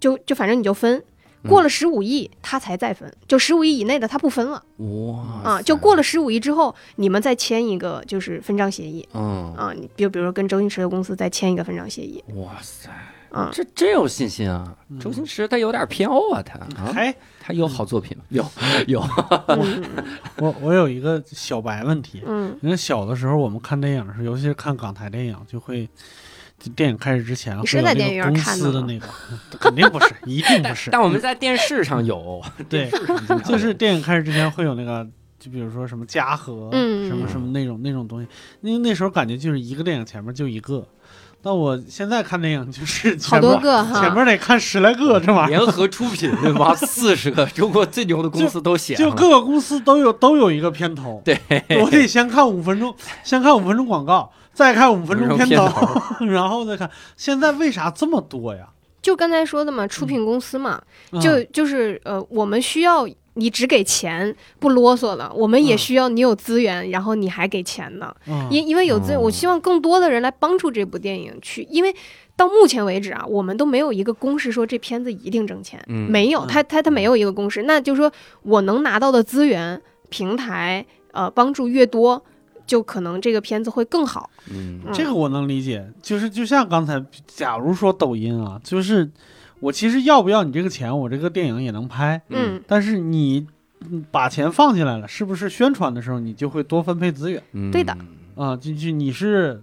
[0.00, 1.02] 就就反正你就分，嗯
[1.46, 9.54] 过了十五亿他才再分，就十五亿以内的他不分了哇啊，就过了十五亿之后，你们再签一个就是分账协议嗯。
[9.56, 12.22] 啊，你比如比如说跟周星驰的公司再签一个分账协议。
[12.34, 12.90] 哇塞，
[13.30, 14.74] 啊，这真有信心啊！
[15.00, 18.24] 周星驰他有点飘啊，他啊，还他有好作品吗？
[18.30, 18.44] 有
[18.88, 19.00] 有，
[19.48, 19.84] 嗯
[20.38, 22.56] 我我有一个小白问题，嗯。
[22.62, 25.90] 因为小的时候我们看电影的时候，尤其是看港台电影，就会就
[26.74, 29.06] 电影开始之前你会有那是在电影个公院看的吗司的那个，
[29.58, 30.90] 肯定不是，一定不是。
[30.92, 32.90] 但我们在电视上有，对
[33.44, 35.06] 就是电影开始之前会有那个
[35.38, 38.26] 就比如说什么嘉禾，嗯什么什么那种那种东西，
[38.60, 40.84] 因为那时候感觉就是一个电影前面就一个，
[41.40, 51.38] 但我现在看电影就是好前面多个哈，前面得看十来个这玩意儿，联合出品，对吧，四十个中国最牛的公司都写了，就各个公司都有都有一个片头，对，
[51.80, 52.92] 我得先看五分钟，
[53.22, 56.90] 先看五分钟广告，再看五分钟片片头， 然后再看。
[57.16, 58.68] 现在为啥这么多呀？
[59.00, 61.20] 就刚才说的嘛，出品公司嘛，嗯。
[61.20, 65.78] 就就是呃，我们需要你只给钱不啰嗦了，我们也嗯。
[65.78, 68.12] 需要你有资源，然后你还给钱呢。
[68.26, 68.48] 嗯。
[68.50, 71.94] 因因为有资源，哦我希望更多的人来帮助这部电影去，因为
[72.34, 76.10] 到目前为止啊，我们都没有一个公式说这片子一定挣钱，嗯。
[76.10, 76.48] 没有，嗯。
[76.48, 78.10] 他他他没有一个公式，那就是说
[78.42, 82.20] 我能拿到的资源平台呃帮助越多，
[82.68, 84.30] 就可能这个片子会更好。
[84.48, 84.80] 嗯。
[84.86, 84.92] 嗯。
[84.92, 89.10] 这个我能理解，就是就像刚才，假如说抖音啊，就是
[89.58, 92.62] 我其实要不要你这个钱，我这个电影也能拍，嗯。
[92.68, 93.44] 但是你
[93.80, 97.42] 嗯把钱放进来了，是不是宣传的时候你就会多分配资源？
[97.52, 97.72] 嗯。
[97.72, 97.96] 对的。
[98.36, 98.54] 啊？
[98.56, 99.60] 就就你是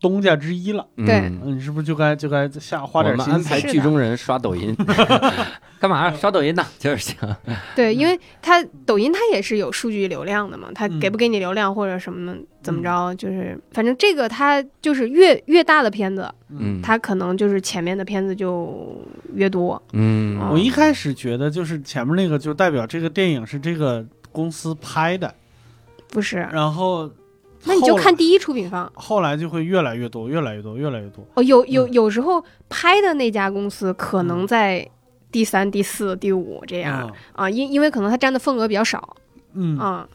[0.00, 1.30] 东家之一了，对。
[1.44, 3.48] 你是不是就该就该下花我们安点心思？
[3.48, 4.76] 是的排剧中人刷抖音，
[5.80, 6.64] 干嘛刷抖音呢？
[6.78, 7.36] 就是这样，
[7.74, 11.00] 对，因为它抖音它也是有数据流量的嘛，它嗯。
[11.00, 19.00] 给不给你流量或者什么怎么着，就是反正这个它就是越越大的片子，嗯，它可能就是前面的片子就
[19.34, 19.80] 越多。
[19.92, 25.32] 嗯，我一开始觉得就是前面那个就代表这个电影是这个公司拍的，
[26.08, 27.10] 不是，然后
[27.66, 28.90] 那你就看第一出品方。
[28.94, 31.24] 后来就会越来越多，越来越多，越来越多。
[31.34, 31.70] 哦，有嗯。
[31.70, 34.88] 有有时候拍的那家公司可能在
[35.30, 39.16] 第三、第四、第五这样啊，因因为可能它占的份额比较少
[39.54, 40.08] 嗯，嗯啊，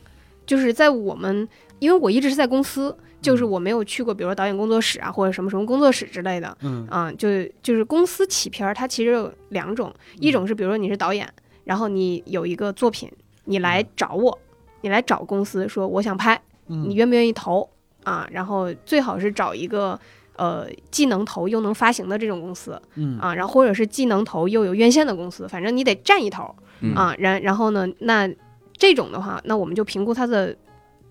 [0.46, 1.48] 就是在我们，
[1.80, 3.50] 因为我一直是在公司，就是嗯。
[3.52, 6.88] 我没有去过，比如说导演工作室啊，或者什么什么工作室之类的，嗯。
[6.90, 7.28] 啊，就
[7.62, 11.28] 就是公司起片儿，它其实有两种，一种是比如说你是导演，
[11.66, 13.12] 然后你有一个作品，
[13.46, 14.38] 你来找我，
[14.82, 17.68] 你来找公司说我想拍，嗯，你愿不愿意投
[18.04, 18.28] 啊？
[18.32, 20.00] 然后最好是找一个
[20.38, 27.14] 呃既能投又能发行的这种公司嗯啊，然后或者是既能投又有院线的公司，反正你得占一头嗯啊。
[27.18, 28.30] 然然后呢，那
[28.78, 30.56] 这种的话，那我们就评估它的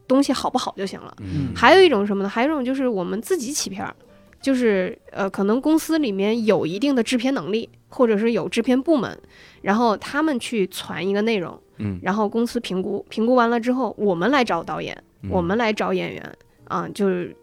[0.09, 1.15] 东西好不好就行了。
[1.21, 2.29] 嗯还有一种什么呢？
[2.29, 3.95] 还有一种就是我们自己起片儿，
[4.41, 9.17] 就是呃，可能公司里面有一定的制片能力，或者是有制片部门，
[9.63, 17.37] 然后他们去传一个内容，嗯，然后公司评估，评估完了之后，我们来找导演，嗯我们来找演员啊，就是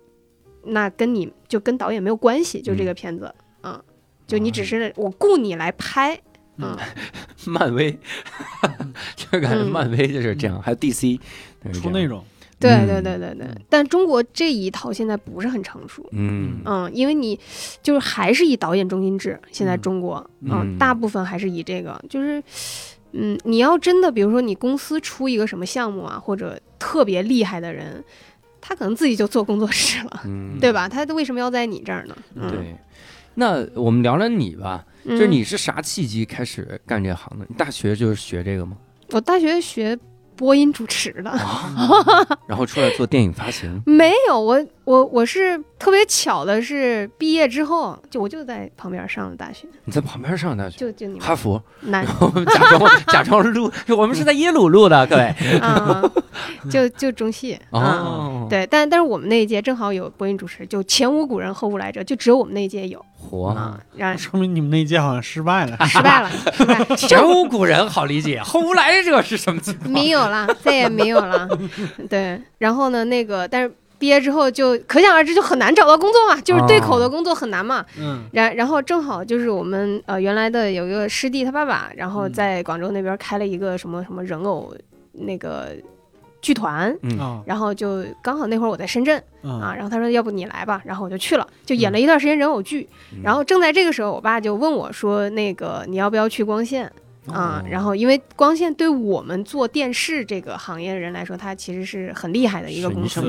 [0.63, 3.81] 那跟你就跟导演没有关系，就这个片子，啊，
[4.25, 6.19] 就你只是我雇你来拍，
[6.57, 6.75] 嗯，
[7.45, 7.91] 漫威，
[9.15, 11.19] 就感觉嗯漫威就是这样，还有 DC
[11.73, 12.23] 出内，容，
[12.59, 12.87] 对嗯。
[12.87, 13.47] 对对对对。
[13.69, 16.59] 但中国这一套现在不是很成熟，嗯。
[16.65, 17.39] 嗯，因为你
[17.83, 19.81] 就是还是以导演中心制，现在嗯。
[19.81, 22.41] 中国，嗯嗯，大部分还是以这个，就是，
[23.11, 28.03] 嗯，你要真的，比如说你公司出一个什么项目啊，或者特别厉害的人，
[28.61, 30.87] 他可能自己就做工作室了，嗯，对吧？
[30.87, 32.17] 他为什么要在你这儿呢？
[32.35, 32.75] 嗯，对。
[33.35, 37.45] 那我们聊聊你吧，嗯，就是你是啥契机开始干这行的？
[37.47, 38.75] 你大学就是学这个吗？
[39.11, 39.97] 我大学学
[40.37, 41.31] 播音主持的，
[42.47, 52.05] 然后出来做电影发行，没有，我我我是特别巧的是毕业之后，就我就在旁边上了大学，你在旁边上大学，就就你们哈佛，南。
[52.21, 55.23] 我 们假装假装录，我们是在耶鲁录的，各位。
[55.59, 56.01] 啊，
[56.69, 57.59] 就就中戏。
[57.71, 57.81] 啊。
[57.81, 65.77] 哦，，对，但但是我们那一届正好有播音主持，就前无古人后无来者，就只有我们那一届有活，啊，然说明你们那一届好像 失败了。
[65.85, 69.91] 失败了，失败，前无古人好理解， 后无来者是什么情况？
[69.91, 71.47] 没有了，再也没有了。
[72.09, 77.83] 对，然后呢，那个但是毕业之后就可想而知，就很难找到工作嘛，就是对口的工作很难嘛。
[77.99, 84.73] 嗯然然后正好就是我们呃原来的有一个师弟他爸爸，然后嗯在广州那边开了一个什么什么人偶
[85.13, 85.75] 那个
[86.41, 86.95] 剧团。
[87.45, 92.87] 然后就刚好那会儿我在深圳啊，啊然后他说要不你来吧，然后我就去了，就演了一段时间人偶剧。
[93.13, 93.19] 嗯。
[93.23, 96.85] 然后正在这个时候，我爸就问我说：“那个你要不要去光线？
[97.27, 97.67] 啊？”哦。
[97.69, 103.21] 然后因为光线对我们做电视这个行业的人来说，它其实是很厉害的一个公司。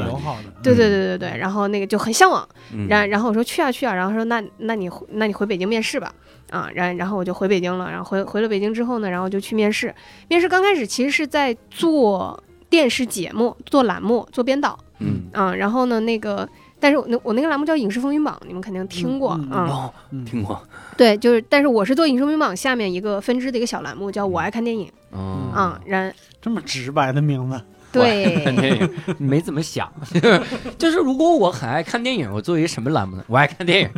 [0.63, 2.87] 对对对对对，然后那个就很向往，嗯。
[2.89, 6.13] 然然后我说去啊去啊，然后说那那你回那你回北京面试吧，
[6.51, 9.95] 啊，然然后我就回北京了，然后回回了北京之后呢，然后就去面试，
[10.29, 15.23] 面试刚开始其实是在做电视节目、做栏目、做编导，嗯。
[15.33, 16.49] 啊，然后呢那个，
[16.81, 19.49] 但是我那我那个栏目叫《影视风云榜》，你们肯定听过，嗯。
[19.51, 20.61] 嗯嗯哦，嗯听过，
[20.97, 27.61] 对，就是，但是我是做影视风云榜下面一个分支的一个小栏目，叫我爱看电影嗯啊，然这么直白的名字，
[27.93, 29.91] 对，看电影没怎么想，
[30.79, 33.25] 就是如果我很爱看电影，我做一个什么栏目呢？
[33.29, 33.91] 我爱看电影，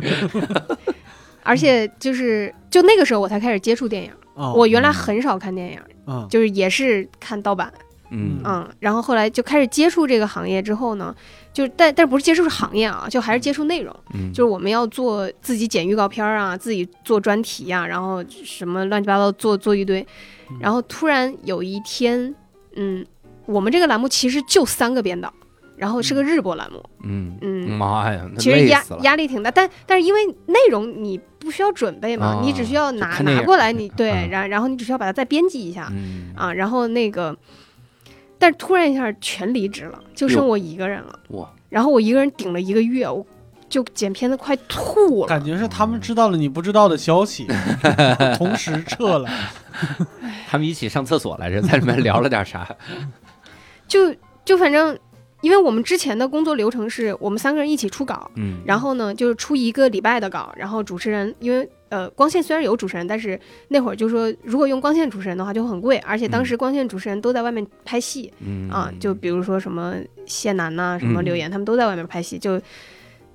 [1.43, 4.53] 而且就是就那个时候我才开始接触电影，哦。
[4.55, 6.27] 我原来很少看电影，嗯。
[6.29, 7.71] 就是也是看盗版
[8.11, 8.39] 嗯。
[8.45, 11.13] 嗯，然后后来就开始接触这个行业之后呢，
[11.51, 20.05] 就是但但不是接触行业啊，就还是接触内容，嗯，就是我们要做自己剪预告片儿啊，自己做专题呀、然后什么乱七八糟做做一堆，
[20.59, 22.33] 然后突然有一天，
[22.75, 23.05] 嗯，
[23.45, 25.33] 我们这个栏目其实就三个编导，
[25.77, 27.69] 然后是个日播栏目，嗯，嗯。
[27.71, 34.29] 妈呀，其实压压力挺大，但但是因为内容你不需要准备嘛，哦你只需要拿拿过来，你对，嗯。
[34.29, 36.31] 然然后你只需要把它再编辑一下，嗯。
[36.35, 37.35] 啊，然后那个，
[38.41, 41.19] 但是突然一下全离职了，就剩我一个人了。
[41.29, 43.23] 哇，然后我一个人顶了一个月，我
[43.69, 45.27] 就剪片子快吐了。
[45.27, 47.45] 感觉是他们知道了你不知道的消息，
[48.39, 49.29] 同时撤了。
[50.49, 52.67] 他们一起上厕所来着，在里面聊了点啥？
[53.87, 54.11] 就
[54.43, 54.97] 就反正，
[55.41, 61.69] 因为我们之前的工作流程是我们三个人一起出稿，嗯，然后呢就是出一个礼拜的稿，然后主持人因为。
[61.91, 72.39] 呃，光线虽然有主持人，但是那会儿就说，如果用光线主持人的话就很贵，而且当时光线主持人都在外面拍戏，嗯啊，就比如说什么谢楠呐、什么嗯刘岩，他们都在外面拍戏。
[72.39, 72.59] 就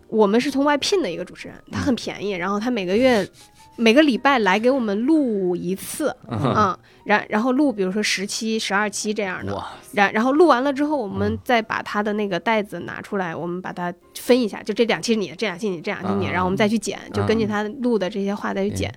[0.08, 3.28] 我们是从外聘的一个主持人，他很便宜，然后他每个月
[3.76, 6.38] 每个礼拜来给我们录一次，嗯。
[6.52, 9.62] 啊，然然后录比如说十期、十二期这样的，
[9.92, 11.38] 然然后录完了之后，我们嗯。
[11.44, 18.92] 再把他的那个袋子拿出来，我们把它分一下，就这两期是你的，这两期你，这两期你然后我们再去剪，就根据啊他录的这些话再去剪。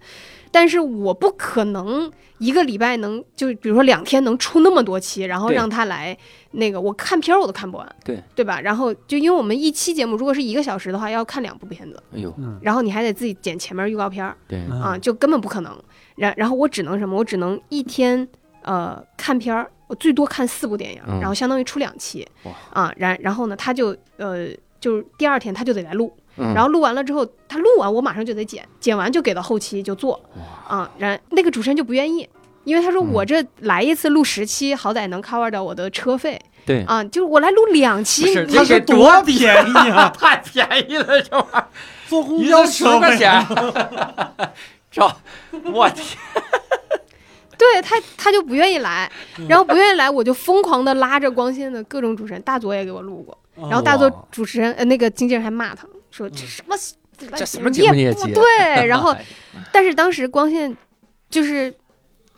[0.51, 6.17] 但是我不可能一个礼拜能就比如说两天能出那么多期，然后让他来
[6.51, 8.59] 那个我看片儿我都看不完，对对吧？
[8.62, 15.71] 然后就因为我们一期节目如果是一个小时的话，要看两部片子，哎呦，嗯然后你还得自己剪前面预告片儿对，嗯啊，就根本不可能。
[16.15, 17.15] 然然后我只能什么？
[17.15, 18.27] 我只能一天
[18.63, 22.27] 呃看片儿，我最多看四部电影，嗯然后相当于出两期
[22.73, 22.91] 啊。
[22.97, 24.47] 然然后呢，他就呃
[24.79, 26.54] 就是第二天他就得来录，嗯。
[26.54, 30.19] 然后录完了之后，他录完我马上就得剪，剪完就给到后期就做。
[30.67, 30.89] 啊。
[30.97, 32.28] 然那个主持人就不愿意，
[32.63, 33.12] 因为他说嗯。
[33.12, 36.39] 我这来一次录十期，好歹能 cover 掉我的车费。
[36.65, 37.04] 对，啊。
[37.04, 40.10] 就是我来录两期，不是你他是多便宜啊！
[40.17, 41.67] 太便宜了，这玩意儿。
[42.08, 42.99] 坐公交车费。
[42.99, 43.45] 块钱，
[44.89, 45.02] 这，
[45.71, 46.17] 我天，
[47.56, 49.12] 对他他就不愿意来，
[49.47, 53.38] 然后不愿意来，我就疯狂的拉着光线的各种主持人，大佐也给我录过，
[53.69, 56.75] 然后大佐主持人呃那个经纪人还骂他说这什么
[57.17, 59.15] 这什么节目你也接不对，然后
[59.71, 60.75] 但是当时光线
[61.29, 61.73] 就是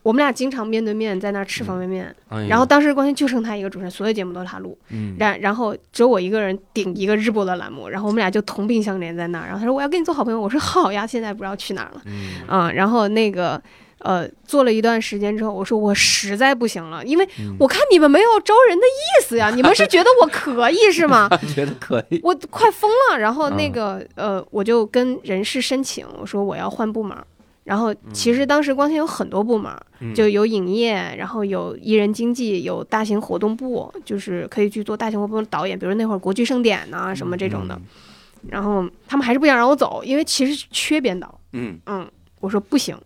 [0.04, 12.02] 我们俩经常面对面在那儿吃方便面，哎然后当时光线就剩他一个主持人，所有节目都是他录，嗯，然然后只有我一个人顶一个日播的栏目，然后我们俩就同病相怜在那儿，然后他说我要跟你做好朋友，我说好呀，现在不知道去哪儿了。
[12.06, 12.42] 嗯。
[12.48, 13.62] 啊、然后那个
[14.04, 21.30] 呃，做了一段时间之后，我说我实在不行了，因为嗯我看你们没有招人的意思呀，你们是觉得我可以是吗？
[21.54, 23.20] 觉得可以，我快疯了。
[23.20, 27.18] 然后那嗯个呃，我就跟人事申请，我说我要换部门。
[27.64, 37.80] 然后嗯其实当时光线有很多部门，嗯就有影业，然后有艺人经济，有大型活动部，就是可以去做大型活动导演，比如那会儿国剧盛典呐、什么这种的。
[38.50, 41.40] 然后他们还是不想让我走，因为其实缺编导。
[41.54, 42.10] 嗯，嗯，
[42.40, 42.98] 我说不行，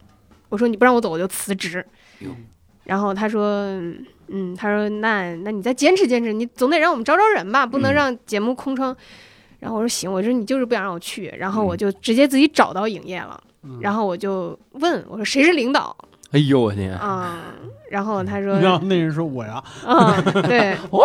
[0.49, 1.85] 我说你不让我走我就辞职。
[2.83, 3.47] 然后他说，
[4.27, 8.95] 嗯，他说那那你再坚持坚持，你总得让我们招招人吧，不能嗯让节目空窗。
[9.59, 13.41] 然后我说行，我说你就是不想让我去，然后我嗯就直接自己找到影业了。
[13.63, 15.95] 嗯然后我就问我说谁是领导
[16.31, 17.45] 哎呦我天，啊、
[17.89, 20.77] 然后他说，然后那人说我呀，嗯，对。
[20.91, 21.03] 我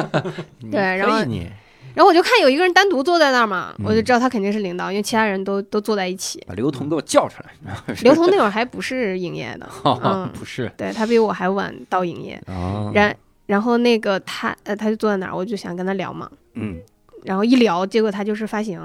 [0.70, 1.50] 对然后你
[1.94, 6.42] 然后我就看有一个人单独坐在那儿嘛，嗯我就知道他肯定是领导，因为其他人都都坐在一起。
[6.46, 12.34] 把刘同给我叫出来，刘同那会儿还不是营业的， 嗯不是对他比我还晚到营业。
[12.46, 13.14] 啊，然
[13.46, 16.78] 然后那个他呃，他就坐在那儿，我就想跟他聊嘛，嗯。
[17.24, 18.80] 然后一聊，结果他就是发行，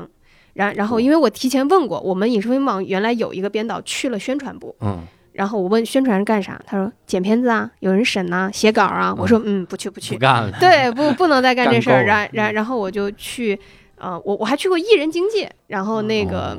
[0.53, 5.01] 然然后因为我提前问过，我们影视风云榜原来有一个编导去了宣传部，嗯
[5.37, 13.57] 然后我问宣传是干啥，他说剪片子啊，有人审呐、写稿啊，我说嗯，不去不不去，干了， 对，不不能再干这事儿，然然然后我就去。
[13.99, 16.57] 呃，我我还去过艺人经纪，然后那个、哦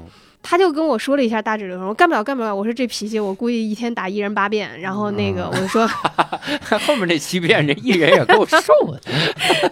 [0.50, 5.87] 他就跟我说了一下大致流程，我干不了干不了，我说这脾气我估计一天打一人八遍，然后那个哦我就说，
[6.87, 8.58] 后面那七遍这一人也够受
[8.90, 9.00] 的，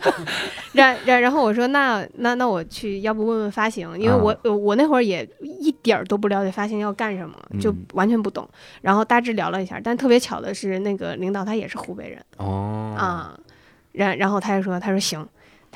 [0.74, 8.46] 然然然后我说那那那我去，要不问问发行，因为我、呃我那会儿也一点儿都不了解发行要干什么，就嗯完全不懂。
[8.82, 13.34] 然后大致聊了一下，但特别巧的是，那个领导他也是湖北人、哦，啊，
[13.92, 15.26] 然然后他就说他说行。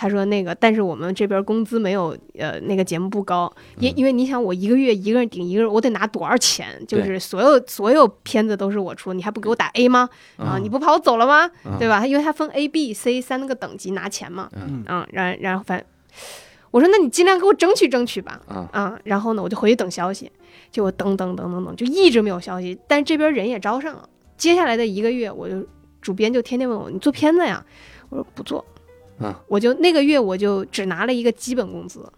[0.01, 6.67] 他说那个，但是我们这边工资没有呃那个节目部高，因嗯因为你想我一个月一个人顶一个人，我得拿多少钱？
[6.89, 10.09] 就是所有所有片子都是我出，你还不给我打 A 吗？
[10.39, 11.51] 啊，嗯你不怕我走了吗？
[11.67, 12.07] 嗯对吧？
[12.07, 14.49] 因为他分 A、B、C 三个等级拿钱嘛。
[14.53, 15.85] 嗯嗯，然然后反，
[16.71, 18.41] 我说那你尽量给我争取争取吧。
[18.49, 20.33] 啊啊，然后呢，我就回去等消息，
[20.71, 22.79] 结果等等等等等，就一直没有消息。
[22.89, 25.63] 但这边人也招上了，接下来的一个月，我就
[26.01, 27.63] 主编就天天问我，你做片子呀？
[28.09, 28.65] 我说不做，
[29.21, 32.11] 嗯，我就那个月我就只拿了一个基本工资，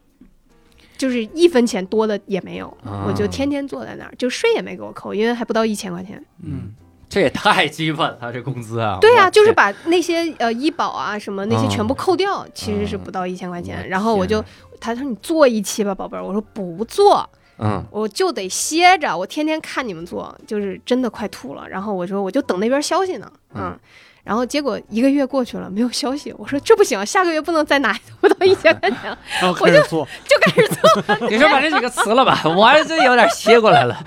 [0.97, 6.25] 就是一分钱多的也没有，啊我就天天坐在那儿，就税也没给我扣，因为还不到一千块钱。
[6.45, 6.73] 嗯，
[7.09, 8.99] 这也太基本了，这工资啊！
[9.01, 13.89] 对呀、我就是把那些呃医保啊什么那些嗯全部扣掉，其实是不到一千块我钱。
[13.89, 14.45] 然后我就
[14.81, 17.29] 他说你做一期吧，宝贝儿，我说不做，
[17.59, 21.69] 嗯我就得歇着，我天天看你们做，就是真的快吐了。
[21.69, 23.79] 然后我说我就等那边消息呢，嗯嗯。
[24.25, 26.33] 然后结果一个月过去了，没有消息。
[26.39, 31.29] 我说这不行，下个月不能再拿不到一千块钱了，然后开始做，就开始做。
[31.29, 33.99] 你说把这几个辞了吧，我这有点歇过来了。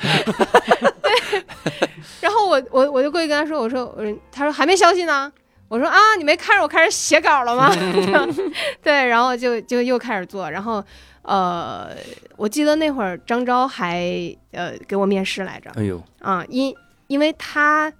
[1.01, 1.43] 对
[2.21, 5.31] 然后我我我就过去跟他说，我说我说他说还没消息呢。
[5.67, 7.71] 我说啊，你没看着我开始写稿了吗？
[8.83, 10.81] 对，然后就就又开始做，然后
[11.23, 11.89] 呃，
[12.37, 14.05] 我记得那会儿张昭还
[14.51, 16.73] 呃给我面试来着哎呦，啊，因
[17.07, 17.91] 因为他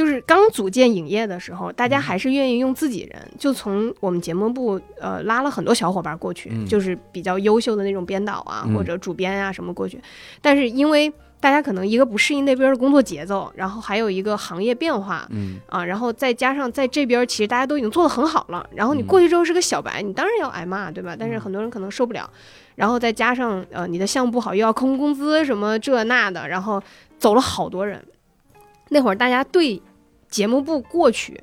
[0.00, 6.64] 就是刚组建影业的时候，大家还是愿意用自己人，就从我们节目部呃拉了很多小伙伴过去，嗯。
[6.64, 8.74] 就是比较优秀的那种编导啊、嗯。
[8.74, 10.00] 或者主编啊什么过去，
[10.40, 15.56] 但是因为大家可能一个不适应那边的工作节奏，然后还有一个行业变化，嗯。
[15.68, 19.06] 啊，然后再加上在这边其实大家都已经做得很好了，然后你嗯。
[19.06, 21.14] 过去之后是个小白，你当然要挨骂，对吧？
[21.14, 22.30] 但是很多人可能受不了，
[22.74, 26.82] 然后再加上呃你的项目不好，又要扣工资什么这那的，然后
[27.18, 28.02] 走了好多人。
[28.92, 29.80] 那会儿大家对
[30.30, 31.40] 节目部过去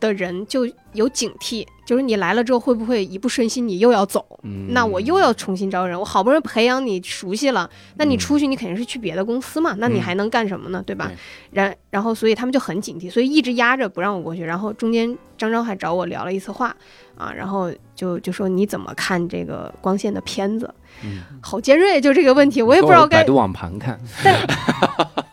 [0.00, 4.26] 的人就有警惕，就是你来了之后会不会一不顺心你又要走？
[4.42, 10.82] 嗯，那我又要重新招人，我好不容易培养你熟悉了，那你嗯出去你肯定是去别的公司嘛，那你嗯还能干什么呢？
[10.84, 11.16] 对吧对？
[11.52, 14.42] 然然后所以他们就很警惕，所以一直压着不让我过去。
[14.42, 16.76] 然后中间张昭还找我聊了一次话
[17.16, 20.72] 啊，然后就就说你怎么看这个光线的片子？
[21.02, 23.20] 嗯好尖锐，就这个问题，我也不知道该。
[23.20, 23.98] 百度网盘看，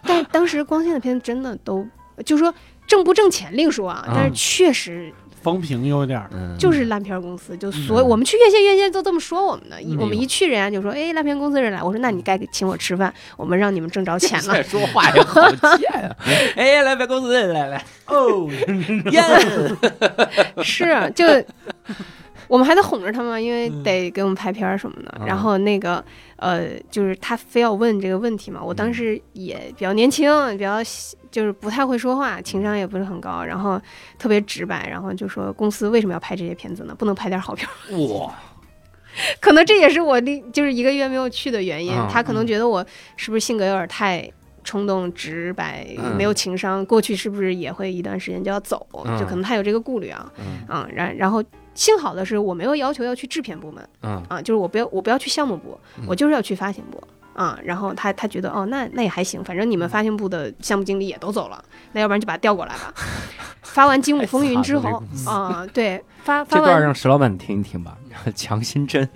[0.04, 1.86] 但当时光线的片子真的都，
[2.26, 2.54] 就说
[2.88, 9.78] 挣不挣钱另说啊，但是嗯确实风评有点儿，嗯，就是烂片公司，就所我们去院线，院线都这么说我们的。
[9.82, 14.54] 嗯我们一去，人家就说：“哎，烂片公司人来。”我说：“那你该请我吃饭， 我们让你们挣着钱了。
[14.56, 16.16] 这说话也好贱啊！
[16.56, 18.48] 哎，烂片公室，来来，哦，
[19.12, 19.24] 耶！”
[20.64, 21.26] 是，就
[22.52, 25.18] 我们还得哄着他们，因为嗯得给我们拍片儿什么的。
[25.22, 26.04] 嗯然后那个
[26.36, 30.84] 呃，就是他非要问这个问题嘛，我当时也比较年轻， 比较
[31.32, 33.80] 就是不太会说话，情商也不是很高，然后
[34.20, 36.94] 特别直白，然后就说公司为什么要拍这些片子呢？
[36.94, 37.98] 不能拍点好片儿。
[38.20, 38.36] 哇，
[39.40, 41.94] 可能这也是我另就是一个月没有去的原因。
[41.94, 42.86] 嗯他可能觉得我
[43.16, 44.30] 是不是性格有点太
[44.66, 48.86] 冲动、直白，嗯没有情商，过去是不是也会一段时间就要走？
[49.06, 50.30] 嗯就可能他有这个顾虑啊。
[50.38, 51.42] 嗯啊、然然后
[51.74, 57.02] 幸好的是我没有要求要去制片部门嗯啊，就是我不要我不要去项目部，嗯我就是要去发行部。
[57.34, 61.64] 啊，然后他他觉得哦，那那也还行，反正你们发行部的项目经理也都走了，
[61.94, 62.94] 那要不然就把他调过来吧。
[63.62, 67.98] 发完《精武风云》之后 啊， 对，发发这段让石老板听一听吧，
[68.36, 69.08] 强心针。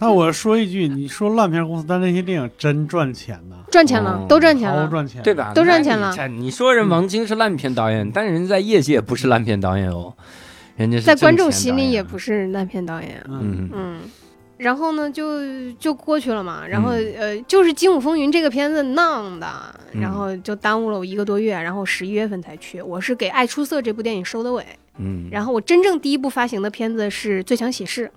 [0.00, 5.32] 那我说一句，你说烂片公司，但那些电影真赚钱呐，赚钱了哦，都赚钱了，都赚钱，对？
[5.32, 5.52] 吧？
[5.54, 10.12] 都赚钱了你说人王晶是烂片导演，但人家在业界不是烂片导演哦，
[10.76, 13.22] 人家是在观众心里也不是烂片导演。
[13.28, 14.00] 嗯，嗯嗯，
[14.58, 16.66] 然后呢，就就过去了嘛。
[16.66, 19.46] 然后、嗯呃，就是《精武风云》这个片子弄的，
[19.92, 22.80] 嗯然后就耽误了我一个多月，然后十一月份才去。
[22.80, 24.64] 我是给《爱出色》这部电影收的尾，
[24.98, 28.10] 嗯，然后我真正第一部发行的片子是《最强喜事》，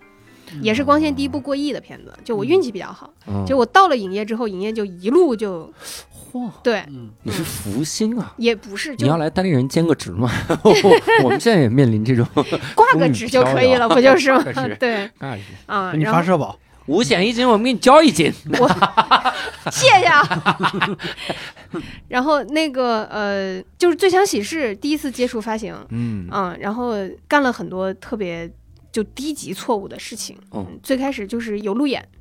[0.62, 2.14] 也是光线第一部过亿的片子。
[2.24, 5.72] 就我运气比较好，嗯就我到了影业之后，影业就一路就
[6.36, 8.34] 嚯，对，嗯，你是福星啊！
[8.36, 10.30] 也不是就你要来单立人兼个职吗？
[11.24, 12.28] 我们现在也面临这种
[12.76, 14.44] 挂个职就可以了，不就是吗？
[14.78, 15.10] 对
[15.66, 18.30] 啊，给你发社保，五险一金，我们给你交一金。
[19.72, 20.22] 谢谢啊。
[22.10, 26.94] 然后那个呃，就是《最强喜事》第一次接触发行，嗯嗯，然后
[27.30, 28.50] 干了很多特别
[28.92, 30.36] 就低级错误的事情。
[30.50, 32.15] 哦嗯最开始就是有路演，嗯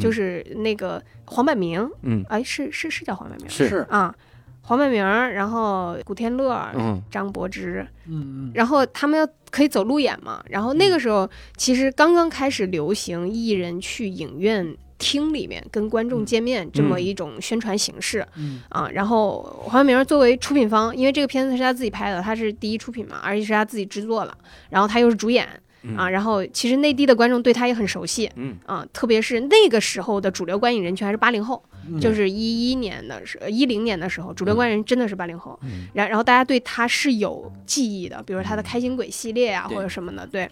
[0.00, 2.24] 就是那个黄百鸣，嗯。
[2.28, 3.48] 哎，是是是叫黄百鸣？
[3.48, 3.86] 是。
[3.88, 4.14] 啊，
[4.62, 7.02] 黄百鸣，然后古天乐、嗯。
[7.10, 18.26] 张柏芝，嗯然后他们要可以走路演嘛，然后那个时候其实刚刚开始流行艺人去影院厅里面跟观众见面这么一种宣传形式。
[18.36, 18.60] 嗯。
[18.68, 24.36] 啊，然后黄晓明作为出品方，因为这个片子是他自己拍的，他是第一出品嘛，而且是他自己制作了，
[24.68, 25.48] 然后他又是主演
[25.96, 28.56] 啊，然后其实内地的观众对他也很熟悉，嗯。
[28.66, 32.00] 啊，特别是那个时候的主流观影人群还是八零后，嗯。
[32.00, 35.86] 就是一一年的时一零年的时候，主流观影人真的是八零后，嗯。
[35.94, 40.48] 然然后大家对他是有记忆的，比如他的开心鬼系列啊或者什么的，对，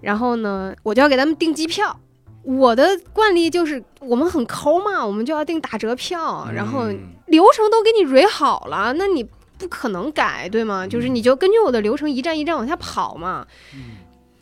[0.00, 1.98] 然后呢，我就要给他们订机票。
[2.42, 9.24] 我的惯例就是我们很抠嘛，我们就要订打折票，然后嗯流程都给你蕊好了，那你
[9.58, 10.86] 不可能改，对吗？
[10.86, 13.44] 就是你就根据我的流程一站一站往下跑嘛，
[13.74, 13.96] 嗯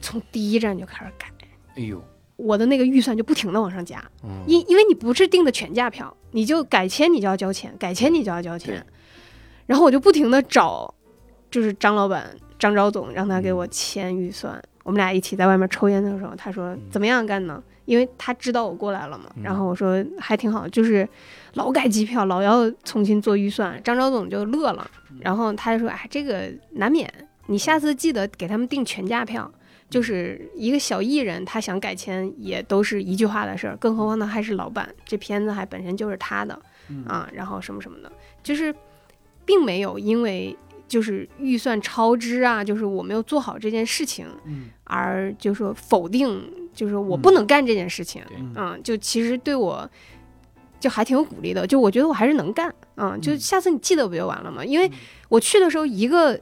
[0.05, 1.33] 从第一站就开始改，
[1.77, 2.05] 哎呦，
[2.37, 4.45] 我的那个预算就不停的往上加，嗯。
[4.47, 8.85] 因因为你不是订的全价票，你就改签你就要交钱，改签你就要交钱，
[9.65, 10.95] 然后我就不停的找，
[11.51, 17.63] 就是张老板张昭总让他给我签预算，我们俩一起在外面抽烟的时候，他说怎么样干呢？
[17.87, 19.43] 因为他知道我过来了嘛，嗯。
[19.43, 21.09] 然后我说还挺好，就是
[21.55, 24.91] 老改机票，老要重新做预算，张昭总就乐了，
[25.21, 27.11] 然后他就说，哎，这个难免，
[27.47, 29.51] 你下次记得给他们订全价票。
[29.91, 36.59] 就是一个小艺人，他想改签也都是一句话的事儿，更何况他还是老板，这片子还本身就是他的
[36.89, 38.11] 嗯啊，然后什么什么的，
[38.43, 38.74] 就是
[39.45, 40.57] 并没有因为
[40.89, 46.43] 就是预算超支啊，就是我没有做好这件事情嗯而就说否定，
[46.74, 49.89] 就是我不能干这件事情，对嗯，就其实对我
[50.80, 54.64] 就还挺有鼓励的，就我觉得我还是能干，嗯，就下次你记得不就完了吗？
[54.64, 54.91] 因为
[55.28, 56.39] 我去的时候一个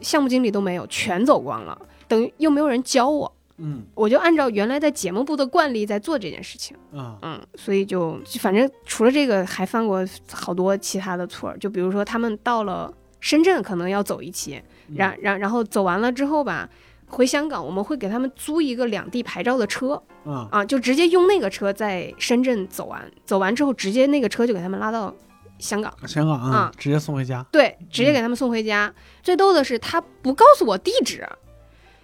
[0.00, 1.76] 项目经理都没有，全走光了，
[2.12, 3.34] 等于又没有人教我。
[3.58, 14.60] 嗯我就按照原来在节目部的惯例在做这件事情，啊嗯，所以就就反正除了这个，还犯过好多其他的错儿，就比如说他们到了深圳可能要走一期，
[14.96, 16.68] 然然然后走完了之后吧，
[17.06, 25.14] 回香港我们会给他们租一个两地牌照的车啊啊，就直接用那个车在深圳走完，走完之后直接那个车就给他们拉到
[25.58, 27.46] 香港，香港啊啊，直接送回家。
[27.52, 28.92] 对，直接给他们送回家。
[29.22, 31.24] 最逗的是他不告诉我地址，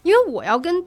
[0.03, 0.85] 因为我要跟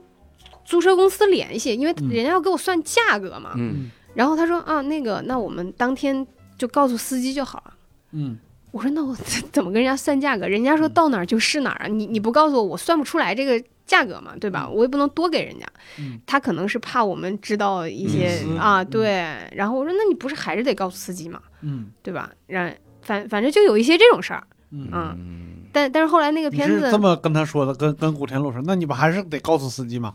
[0.64, 3.52] 租车公司联系，因为嗯人家要给我算价格嘛。
[3.56, 6.26] 嗯然后他说啊，那个，那我们当天
[6.58, 7.74] 就告诉司机就好了。
[8.12, 8.38] 嗯
[8.70, 9.14] 我说那我
[9.50, 10.46] 怎么跟人家算价格？
[10.46, 14.68] 人家说到哪儿就是哪儿啊，你你不告诉我，我算不出来这个价格嘛，对吧？
[14.68, 15.66] 我也不能多给人家。
[15.98, 19.36] 嗯他可能是怕我们知道一些啊，嗯对。
[19.52, 22.30] 然后我说那你不是还是得告诉司机嘛，嗯对吧？
[22.46, 24.46] 然反反正就有一些这种事儿。
[24.70, 30.12] 嗯，但但是后来那个片子是这么跟他说的，跟跟古天乐说，那你不还是得告诉司机吗？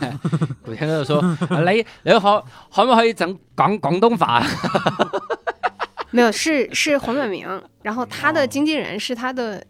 [0.62, 4.44] 古天乐说：“啊你你好，可唔可以整講廣東話？
[6.12, 7.46] 没有，是是黄百鸣，
[7.82, 9.62] 然后他的经纪人是他的，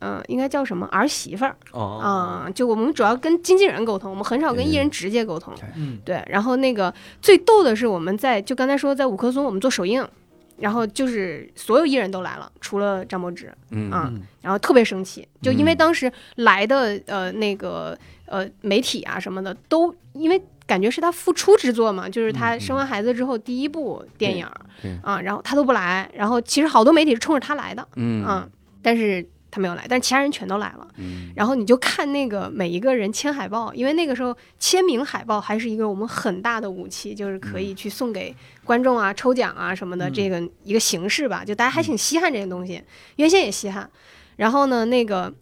[0.00, 5.54] 嗯、应该叫什么儿媳妇儿哦，啊、就我们主要跟经纪人沟通，我们很少跟艺人直接沟通。
[5.76, 6.92] 嗯对，然后那个
[7.22, 10.06] 最逗的是，我们在就刚才说在五棵松我们做首映，
[10.58, 20.40] 然后就是所有艺人都来了，除了张柏芝，嗯啊嗯然后特别生气，就因为嗯当时来的呃那个呃媒体啊什么的都因为。
[20.66, 28.48] 感觉是他复出之作嘛，就是他嗯生完孩子之后第一部电影儿对对啊，然后他都不来，然后其实好多媒体是冲着他来的，嗯啊，
[28.80, 29.22] 但是
[29.54, 30.88] 他没有来，但是其他人全都来了。
[30.96, 38.34] 嗯然后你就看那个每一个人签海报，因为那个时候签名海报还是一个我们很大的武器，就是可以去送给
[38.64, 41.44] 观众啊、抽奖啊什么的嗯这个一个形式吧。
[41.44, 42.82] 就大家还挺稀罕这些东西，
[43.14, 43.88] 原先也稀罕。
[44.34, 45.32] 然后呢，那个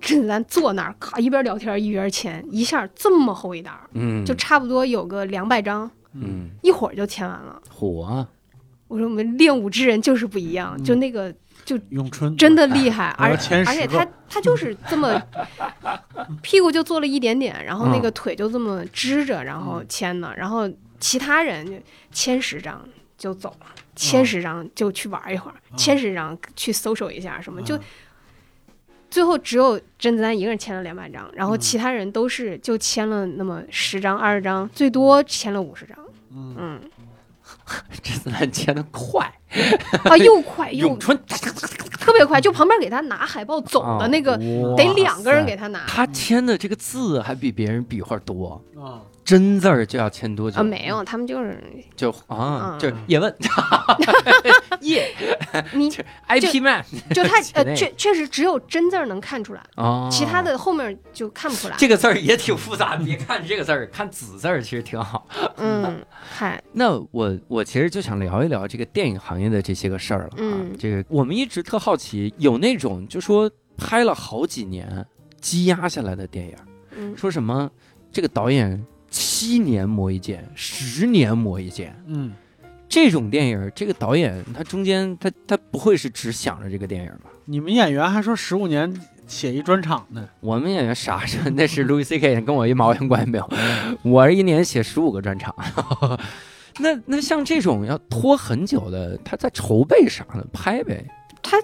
[0.00, 7.62] 甄子丹坐那儿，咔一边聊天一边签，一下这么厚一沓儿，嗯，就差不多有个两百张，嗯一会儿就签完了。
[7.70, 8.28] 火啊，
[8.88, 11.34] 我说我们练武之人就是不一样，嗯就那个
[11.90, 13.98] 咏春真的厉害，而而且签十个。
[13.98, 15.20] 他他就是这么
[16.42, 18.02] 屁股就坐了一点点，然后那嗯。
[18.02, 21.72] 个腿就这么支着，然后签的，然后其他人就
[22.12, 22.82] 签十张
[23.18, 27.80] 就走了，签十张就去玩一会儿，签十张去搜索一下什么，就啊
[29.10, 31.58] 最后只有甄子丹一个人签了两百张，然后嗯。
[31.60, 35.96] 其他人都是就签了那么十张二十张，最多签了五十张，
[36.32, 36.54] 嗯。
[36.56, 36.80] 嗯，
[38.02, 39.32] 甄子丹签的快，
[40.04, 41.18] 啊又快又春。
[42.00, 44.36] 特别快，就旁边给他拿海报走的那个。
[44.76, 45.84] 得两个人给他拿。
[45.86, 50.58] 他签的这个字还比别人笔画多，啊真字儿就要签多久？
[50.58, 51.62] 啊，没有，他们就是
[51.94, 53.32] 就啊，嗯就是叶问，
[54.82, 55.08] 叶
[55.72, 55.88] 你
[56.26, 61.76] IP man 就他呃，确确实只有真字儿能看出来，哦，其他的后面就看不出来。
[61.78, 65.24] 这个字儿也挺复杂，别看这个字儿，看子字儿其实挺好。
[65.58, 70.36] 嗯，嗨，那我我其实就想聊一聊这个电影行业的这些个事儿了啊。
[70.38, 75.06] 嗯这个我们一直特好奇，有那种就说拍了好几年
[75.40, 76.56] 积压下来的电影，
[76.96, 77.70] 嗯说什么
[78.10, 78.84] 这个导演
[79.40, 81.96] 七年磨一剑，十年磨一剑。
[82.06, 82.30] 嗯
[82.86, 87.30] 这种电影，这个导演他中间他他不会是只想着这个电影吧？
[87.46, 88.92] 你们演员还说十五年
[89.26, 92.42] 写一专场呢，我们演员啥是那是 Louis C.K.
[92.42, 93.48] 跟我一毛钱关系没有，
[94.02, 95.54] 我是一年写十五个专场。
[96.80, 100.44] 那那像这种要拖很久的，他在筹备啥呢？
[100.52, 101.02] 拍呗。
[101.40, 101.56] 他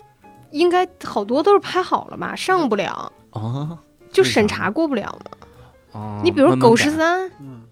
[0.51, 3.79] 应该好多都是拍好了吧，上不了，啊
[4.11, 6.01] 就审查过不了嘛。
[6.01, 7.63] 啊你比如《狗十改三》，嗯《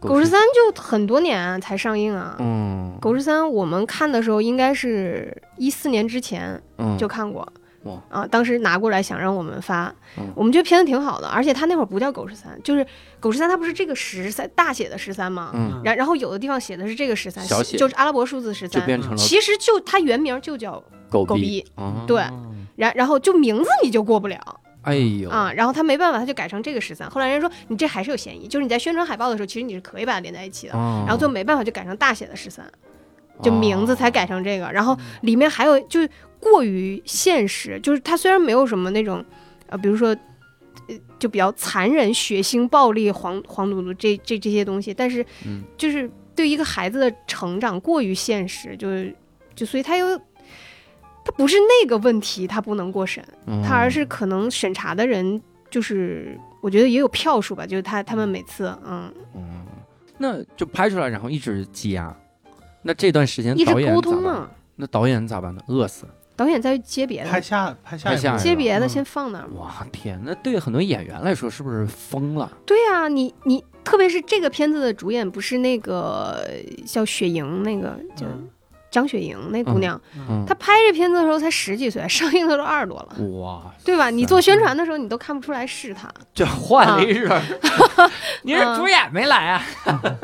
[0.00, 2.36] 狗十三》就很多年才上映啊。
[2.38, 6.96] 嗯，狗十三我们看的时候应该是一四年之前嗯。
[6.98, 7.46] 就看过，
[7.84, 8.02] 哇。
[8.08, 10.26] 啊，当时拿过来想让我们发，嗯。
[10.34, 12.86] 我们觉得片子挺好的，而且他那会儿不叫狗十三，就是
[13.20, 15.50] 狗十三，它不是这个十三大写的十三吗？
[15.54, 17.76] 嗯，然然后有的地方写的是这个十三，小写。
[17.76, 21.28] 就是阿拉伯数字十三，就变成了其实就它原名就叫狗逼。
[21.28, 22.04] 狗逼，哦。
[22.06, 22.22] 对。
[22.76, 24.40] 然然后就名字你就过不了
[24.82, 27.08] 哎呦啊，然后他没办法，他就改成这个十三。
[27.10, 32.64] 后来人家说你这还是有嫌疑，就是你在宣传海报的时候，其实你是可以把它连在一起的，哦然后最后没办法就改成大写的十三，
[33.42, 34.70] 就名字才改成这个。
[34.72, 36.08] 然后里面还有就是
[36.38, 39.24] 过于现实，就是它虽然没有什么那种
[39.68, 40.08] 呃，比如说。
[40.88, 49.14] 呃就比较残忍、血腥、暴力、黄黄赌毒这这这些东西，但是嗯就是对一个孩子的成长过于现实，就是
[49.54, 50.18] 就所以他有
[51.24, 55.40] 他不是那个问题，他不能过审，嗯他而是可能审查的人
[55.70, 59.66] 就是我觉得也有票数吧，就是他他们每次嗯嗯，
[60.18, 62.14] 那就拍出来，然后一直积压。
[62.82, 65.62] 那这段时间一直沟通嘛，那导演咋办呢？
[65.66, 66.06] 饿死。
[66.34, 69.46] 导演在接别拍的，下拍下拍下一部接别的嗯先放那儿。
[69.50, 72.50] 哇天，那对很多演员来说是不是疯了？
[72.64, 76.42] 对啊、你你特别是这个片子的主演不是那个
[76.86, 78.48] 叫雪莹那个叫嗯
[78.90, 83.24] 张雪莹那姑娘，嗯，她拍这片子的时候才十几岁，上映的时候二十多了。
[83.40, 84.10] 哇，对吧？
[84.10, 86.08] 你做宣传的时候，你都看不出来是她。
[86.34, 87.30] 这换了一人，
[88.42, 89.62] 你是主演没来啊？
[90.02, 90.16] 哎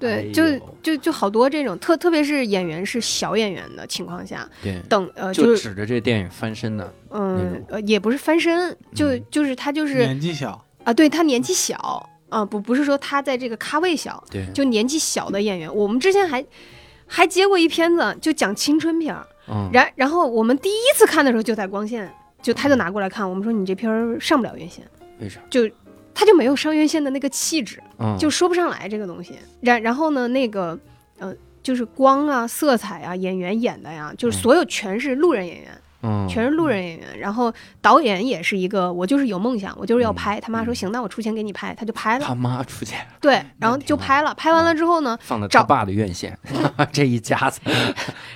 [0.00, 0.42] 对，就
[0.82, 6.90] 就就好多这种特，特别是演员是小演员的情况下，对，等呃就就是指着这电影翻身的。
[7.10, 16.42] 嗯呃也不是翻身，就嗯就是他就是年纪小，啊，对他年纪小啊，不不是说他在这个咖位小，对，就年纪小的演员，我们之前还
[17.12, 22.08] 还接过一片子，就讲青春片儿，嗯，然然后我们第一次看的时候就在光线，
[22.40, 24.86] 就他就拿过来看，我们说你这片儿上不了院线，
[25.18, 25.40] 为啥？
[25.50, 25.68] 就
[26.14, 27.82] 他就没有上院线的那个气质。
[27.98, 29.34] 嗯，就说不上来这个东西。
[29.60, 30.78] 然然后呢，那个
[31.18, 31.34] 呃，
[31.64, 37.18] 就是光啊、色彩啊、演员演的呀，就是嗯所有全是路人演员，嗯，全是路人演员。
[37.18, 40.40] 然后导演也是一个，我就是有梦想，我就是要嗯拍。
[40.40, 42.34] 他妈说行，那我出钱给你拍，他就拍了他。
[42.34, 44.34] 妈出钱对，然后就拍了。
[44.34, 46.38] 拍完了之后呢， 放的找他爸的院线，
[46.92, 47.60] 这一家子，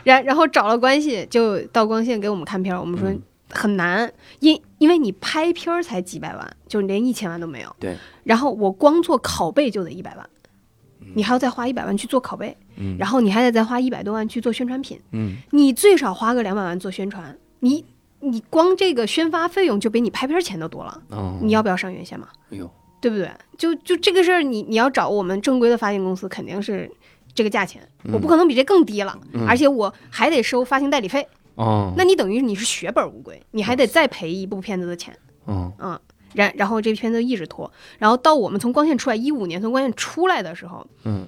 [0.03, 2.81] 然然后找了关系，就到光线给我们看片儿。
[2.81, 7.77] 我们说嗯很难，因因为你拍片儿才几百万，就连一千万都没有。
[7.79, 7.97] 对。
[8.25, 10.29] 然后我光做拷贝就得一百万，
[11.15, 17.85] 你还要再花一百万去做拷贝，嗯，然后你还得再花一百多万去做宣传品，嗯，你最少花个两百万做宣传，你
[18.21, 22.29] 你光这个宣发费用就比你拍片儿钱都多了，哦，你要不要上院线嘛？
[22.51, 23.31] 哎呦，对不对？
[23.57, 26.91] 就就这个事儿，你你要找我们正规的发行公司，肯定是
[27.35, 29.47] 这个价钱，我不可能比这更低了，嗯。
[29.49, 35.99] 而且我还得收发行代理费，哦，那你等于你是血本无归，你还得再赔一部片子的钱，嗯嗯。
[36.35, 41.27] 然然后这片子一直拖，然后到我们从光线出来，一五年从光线出来的时候，嗯，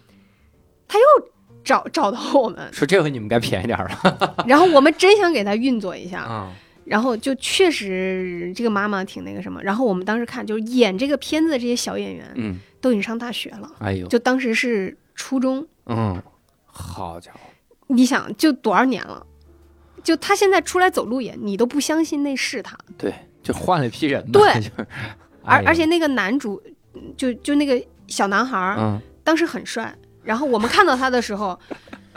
[1.67, 4.45] 找找到我们，说这回你们该便宜点儿了。
[4.47, 6.53] 然后我们真想给他运作一下，啊，
[6.85, 16.23] 然后就确实这个妈妈挺那个什么，然后我们当时看就是演这个片子的这些小演员嗯，都已经上大学了，哎呦，就当时是初中，嗯，
[16.67, 17.41] 好家伙，
[17.89, 19.27] 你想就多少年了？
[20.05, 23.13] 就他现在出来走路演，你都不相信那是他，对，
[23.43, 24.87] 就换了一批人嘛，对就是，
[25.45, 26.63] 哎而而且那个男主
[27.17, 29.93] 就就那个小男孩当时很帅，
[30.27, 31.59] 然后我们看到他的时候，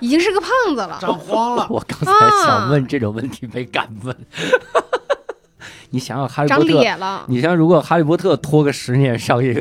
[0.02, 0.98] 已经是个胖子了。
[1.00, 2.12] 长慌了， 我刚才
[2.46, 4.14] 想问这种问题没敢问。
[5.92, 9.56] 你想想《哈利波特》，了，你像如果《哈利波特》拖个十年上映，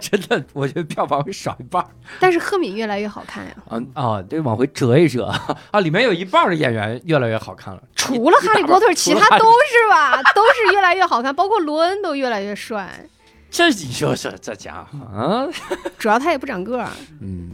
[0.00, 1.88] 这真的我觉得票房会少一半儿。
[2.18, 3.54] 但是赫敏越来越好看呀。
[3.68, 5.26] 啊啊，对，往回折一折
[5.72, 7.82] 啊，里面有一半的演员越来越好看了。
[7.94, 13.06] 除了哈利波特，其他都是吧，都是越来越好看，包括罗恩都越来越帅。
[13.54, 15.46] 这你说说这家伙啊，
[15.96, 16.90] 主要他也不长个儿，
[17.20, 17.52] 嗯，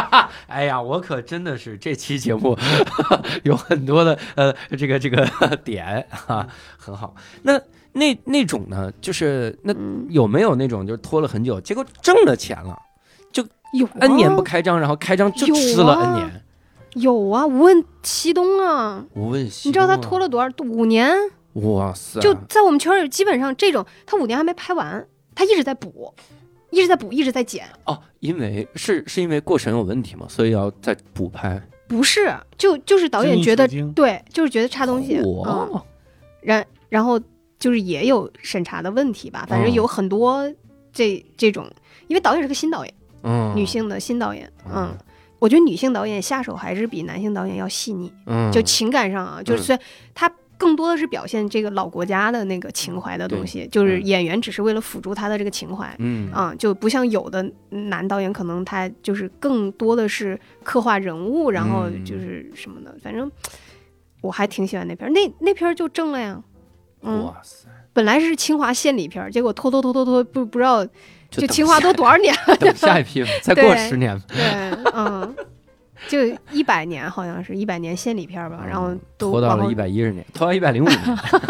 [0.48, 2.56] 哎呀，我可真的是这期节目
[3.44, 5.26] 有很多的呃这个这个
[5.62, 6.48] 点啊、
[6.78, 7.14] 很好。
[7.42, 7.60] 那
[7.92, 12.74] 那那种呢，就是那嗯，有没有那种就是拖了很久，结果挣了钱了
[13.30, 16.00] 就有啊，N 年不开张，然后开张就吃了啊。
[16.02, 16.44] N 年？
[16.94, 21.14] 有啊，无问西东啊，无问西你知道他拖了多少五年？
[21.52, 26.12] 哇塞，就在我们圈儿里，基本上这种他五年还没拍完，他一直在补，
[26.70, 27.64] 一直在补，一直在剪。
[27.84, 31.60] 哦，因为是是因为过审有问题嘛，所以要再补拍。
[31.88, 35.16] 不是，就就是导演觉得对，就是觉得差东西。
[35.16, 35.82] 嗯，嚯，
[36.40, 37.20] 然然后
[37.58, 40.50] 就是也有审查的问题吧，反正嗯有很多
[40.92, 41.70] 这这种，
[42.08, 44.98] 因为导演是个新导演，嗯，女性的新导演，嗯嗯。
[45.38, 54.04] 我觉得女性导演下手还是比男性导演要细腻，嗯，就情感上啊，就是嗯虽然他更多的是表现这个老国家的那个情怀的东西，就是嗯。
[54.06, 56.30] 演员只是为了辅助他的这个情怀，嗯。
[56.32, 62.04] 啊，就不像有的男导演可能他就是更多的是刻画人物，然后嗯。
[62.04, 63.28] 就是什么的，反正
[64.20, 66.40] 我还挺喜欢那片儿，那那片儿就正了呀，
[67.02, 70.86] 嗯，哇塞，本来是清华献礼片儿，结果拖拖拖拖拖，不不知道
[71.28, 72.54] 就清华都多少年了？
[72.56, 74.24] 等下一批，再过对十年吧。
[74.28, 74.38] 对，
[74.94, 75.34] 嗯，
[76.08, 76.18] 就
[76.50, 81.00] 一百年，好像是一百年献礼片儿吧，然后都拖到了一百一十年，拖到一百零五年，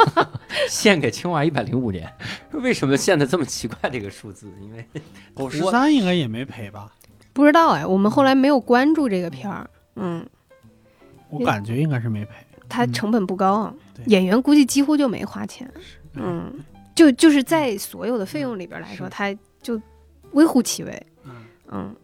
[0.68, 2.11] 献给清华一百零五年。
[2.53, 4.50] 为什么献的这么奇怪这个数字？
[4.61, 4.84] 因为
[5.34, 6.90] 狗十三应该也没赔吧？
[7.32, 10.24] 不知道哎，我们后来没有关注这个片儿，嗯，
[11.30, 12.32] 我感觉应该是没赔。
[12.40, 13.70] 嗯它成本不高
[14.07, 15.70] 演员估计几乎就没花钱，
[16.14, 16.50] 嗯，
[16.94, 19.78] 就就是在所有的费用里边来说，是它就
[20.30, 21.32] 微乎其微，嗯
[21.70, 21.96] 嗯，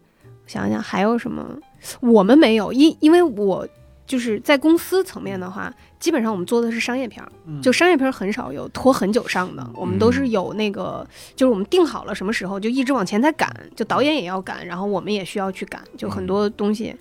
[0.47, 1.59] 想想还有什么？
[2.01, 3.67] 我们没有，因因为我
[4.07, 7.61] 就是在公司层面的话，基本上我们做的是商业片儿，嗯。
[7.61, 11.07] 就商业片儿很少有拖很久上的，我们都是有那个，
[11.37, 16.97] 就是我们定好了什么时候就一直往前在赶，就导演也要赶，然后我们也需要去赶，就很多东西，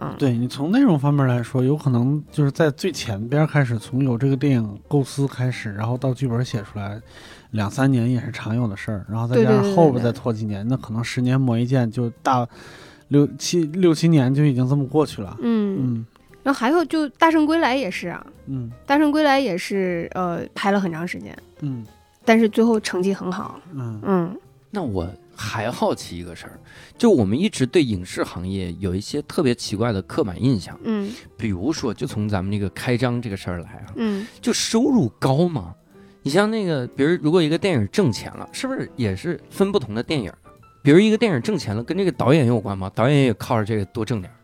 [0.00, 7.00] 嗯，对你从内容方面来说，有可能就是在最前边开始，从有这个电影构思开始，然后到剧本写出来，
[7.52, 9.06] 两三年也是常有的事儿。
[9.08, 12.48] 然后再加上后边再拖几年，那可能十年磨一剑，就大
[13.12, 15.36] 六七六七年就已经这么过去了。
[15.40, 16.06] 嗯，嗯。
[16.42, 21.84] 然后还有就《大圣归来》也是啊，嗯《大圣归来》也是呃拍了很长时间，嗯。
[22.24, 24.00] 但是最后成绩很好，嗯。
[24.02, 24.36] 嗯。
[24.70, 25.06] 那我
[25.36, 26.58] 还好奇一个事儿，
[26.96, 31.10] 就我们一直对影视行业有一些特别奇怪的刻板印象，嗯。
[31.36, 35.74] 比如说，就从咱们这个开张这个事儿来啊，嗯，就收入高吗？
[36.22, 40.32] 你像那个，比如如果一个电影挣钱了，是不是也是分不同的电影？
[40.82, 42.90] 比如一个电影挣钱了，跟这个导演有关吗？
[42.94, 44.34] 导演也靠着这个多挣点儿。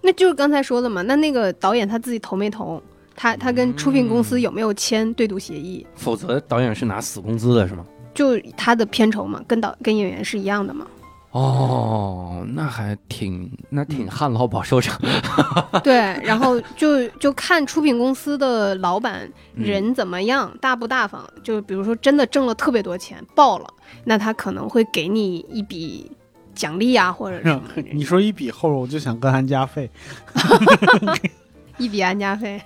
[0.00, 2.82] 那就是刚才说的嘛，那那个导演他自己投没投？
[3.14, 5.86] 他他跟出品公司有没有签对赌协议？
[5.94, 7.84] 否则导演是拿死工资的，是吗？
[8.14, 10.86] 就他的片酬嘛，跟导跟演员是一样的嘛。
[11.32, 15.00] 哦，那还挺那挺旱涝保收场。
[15.82, 21.26] 对，然后就就看出品公司的老板嗯人怎么样，大不大方。
[21.42, 23.66] 就比如说真的挣了特别多钱，爆了，
[24.04, 26.10] 那他可能会给你一笔
[26.54, 27.62] 奖励啊，或者什么
[27.92, 29.90] 你说一笔后边，我就想跟安家费，
[31.78, 32.60] 一笔安家费。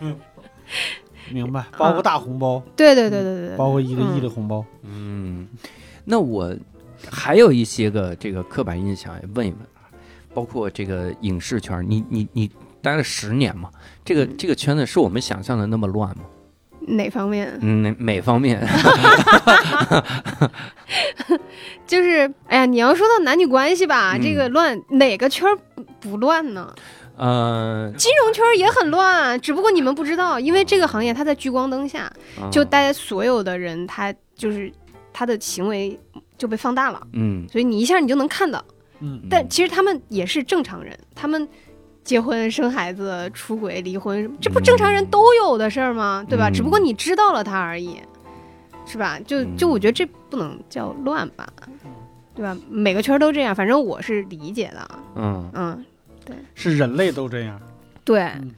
[1.30, 1.64] 明白？
[1.78, 4.64] 包个大红包，对对对对对对，包个一个亿的红包。
[4.82, 5.46] 嗯，
[6.04, 6.52] 那我
[7.10, 9.88] 还有一些个这个刻板印象也问一问啊，
[10.34, 12.50] 包括这个影视圈，你你你
[12.82, 13.70] 待了十年嘛，
[14.04, 16.24] 这个这个圈子是我们想象的那么乱吗？
[16.88, 17.58] 哪方面？
[17.62, 18.64] 嗯，哪哪方面？
[21.84, 26.72] 就是，哎呀，你要说到男女关系吧，嗯这个乱，哪个圈不不乱呢？
[27.16, 32.04] 呃，金融圈也很乱，只不过你们不知道，因为这个行业它在聚光灯下，
[32.38, 34.70] 啊就大家所有的人，他就是
[35.12, 35.98] 他的行为
[36.38, 38.62] 就被放大了，嗯，所以你一下你就能看到。
[39.00, 41.46] 嗯但其实他们也是正常人，他们
[42.02, 46.24] 结婚、生孩子、出轨、离婚，这不正常人都有的事儿吗？
[46.28, 46.48] 对吧？
[46.48, 48.00] 嗯只不过你知道了他而已，
[48.86, 49.18] 是吧？
[49.26, 51.46] 就嗯就我觉得这不能叫乱吧，
[52.34, 52.56] 对吧？
[52.70, 55.84] 每个圈儿都这样，反正我是理解的，嗯嗯，
[56.24, 57.60] 对是人类都这样。
[58.04, 58.20] 对。
[58.20, 58.54] 嗯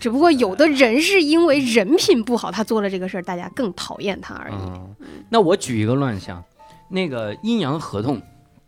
[0.00, 4.54] 只不过有的人是因为人品不好，他做了这个事儿，大家更讨厌他而已。
[4.54, 4.94] 嗯，
[5.28, 6.40] 那我举一个乱象，
[6.88, 8.20] 那个阴阳合同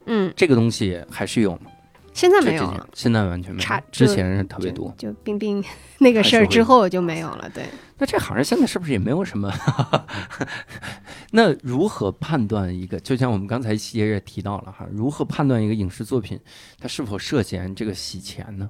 [0.06, 1.70] 嗯，这个东西还是有吗？
[2.12, 4.92] 现在没有了，现在完全没差有，之前是特别多。
[4.98, 5.62] 就冰冰
[5.98, 7.48] 那个事儿之后就没有了。
[7.54, 7.64] 对，
[7.98, 9.50] 那这行业现在是不是也没有什么？
[11.30, 12.98] 那如何判断一个？
[12.98, 16.38] 就像我们刚才细节也提到了哈，如何判断一个影视作品
[16.80, 18.68] 它是否涉嫌这个洗钱呢？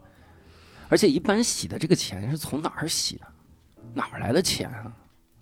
[0.90, 3.22] 而且一般洗的这个钱是从哪儿洗的？
[3.94, 4.92] 哪儿来的钱啊？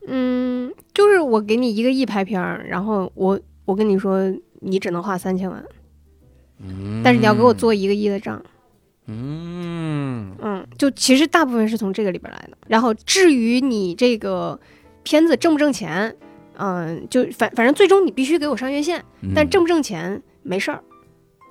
[0.07, 3.39] 嗯，就是我给你一个亿拍片儿，然后我
[3.69, 4.19] 我跟你说，
[4.61, 5.63] 你只能花三千万，
[6.59, 8.43] 嗯，但是你要给我做一个亿的账。
[9.05, 12.57] 嗯，嗯，就其实大部分是从这个里边来的。
[12.67, 14.59] 然后至于你这个
[15.03, 16.17] 片子挣不挣钱，
[16.57, 20.83] 嗯，就反反正最终你必须给我上院线，嗯但挣不挣钱没事儿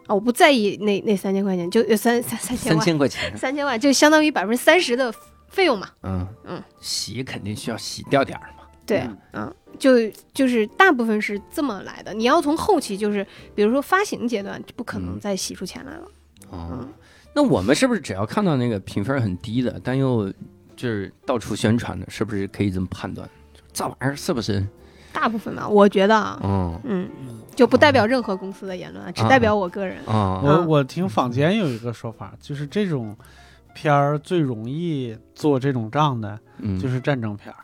[0.08, 5.14] 啊，我不在意那那三千块钱，就呃三三三千三万，千块钱，三千万就相当于百分之三十的
[5.50, 5.88] 费用嘛。
[6.02, 8.66] 嗯嗯，洗肯定需要洗掉点儿嘛。
[8.88, 12.14] 对，嗯，就就是大部分是这么来的。
[12.14, 13.26] 你要从后期，就是
[13.56, 16.08] 比如说发行阶段，就不可能嗯再洗出钱来了。
[16.50, 16.88] 哦嗯，
[17.34, 20.32] 那我们是不是只要看到那个评分很低的，但又
[20.76, 23.30] 就是到处宣传的，是不是可以这么判断？
[23.74, 24.66] 这玩意儿是不是？
[25.14, 27.10] 大部分吧，我觉得啊，嗯嗯，
[27.56, 29.98] 就不代表任何公司的言论，啊，只代表我个人。
[30.06, 33.18] 啊我嗯我听坊间有一个说法，就是这种
[33.74, 37.58] 片儿最容易做这种账的，嗯，就是战争片儿。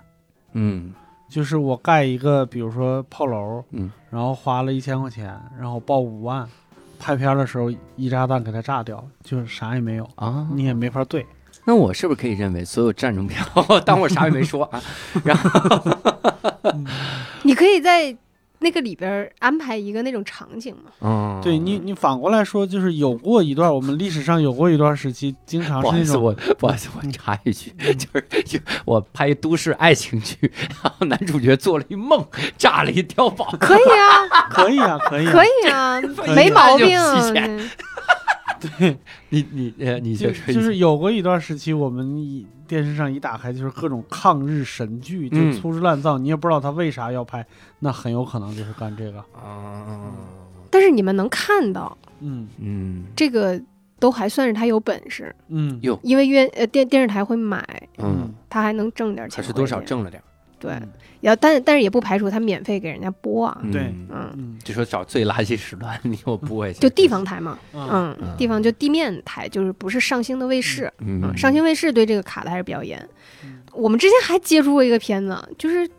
[0.54, 0.94] 嗯
[1.34, 6.48] 就是我盖一个，比如说炮楼，嗯，然后花了一千块钱，然后报五万，
[7.00, 11.26] 拍片的时候一炸弹给它炸掉，就是啥也没有，啊，你也没法对。
[11.66, 13.44] 那我是不是可以认为所有战争片？
[13.84, 14.80] 当我啥也没说啊？
[15.26, 15.82] 然后
[17.42, 18.16] 你可以在
[18.64, 20.92] 那个里边安排一个那种场景嘛。
[21.02, 30.52] 嗯，对你，你反过来说，就是有过一段我们历史上有过一段时期，经常不好意思，是那种我不好意思，我 插一句，就是就我拍都市爱情剧，
[30.82, 32.26] 然后男主角做了一梦，
[32.58, 36.02] 炸了一碉堡，可以啊， 可以啊，可以、啊，可以啊，
[36.34, 36.98] 没毛病。
[38.64, 39.00] 那就提前嗯
[39.30, 45.54] 你你呃，你就就就是有过一段时期，我们一电视上一打开就是各种抗日神剧，就嗯。
[45.54, 47.46] 粗制滥造，你也不知道他为啥要拍，
[47.80, 49.20] 那很有可能就是干这个。
[49.34, 50.12] 啊，
[50.70, 51.98] 但是你们能看到。
[52.22, 52.48] 嗯。
[52.60, 53.04] 嗯。
[53.16, 53.62] 这个，
[54.00, 55.78] 都还算是他有本事，嗯。
[55.82, 56.00] 有。
[56.04, 57.64] 因为院呃电电视台会买，
[57.98, 59.42] 嗯，他还能挣点钱回去。
[59.42, 60.26] 可是多少挣了点儿，
[60.64, 60.90] 对，嗯
[61.22, 63.62] 要但但是也不排除他免费给人家播啊。
[63.72, 70.92] 对嗯就说找最垃圾时段， 你给我播一下，就地方台嘛，嗯地方就地面台，就是不是上星的卫视。
[71.00, 72.98] 嗯嗯，上星卫视对这个卡的还是比较严
[73.44, 73.62] 嗯。
[73.74, 75.90] 我们之前还接触过一个片子，就是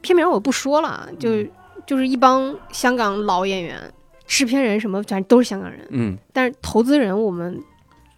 [0.00, 1.44] 片名我不说了，嗯就
[1.86, 3.78] 就是一帮香港老演员，
[4.26, 5.80] 制片人什么，反正都是香港人。
[5.90, 7.60] 嗯但是投资人我们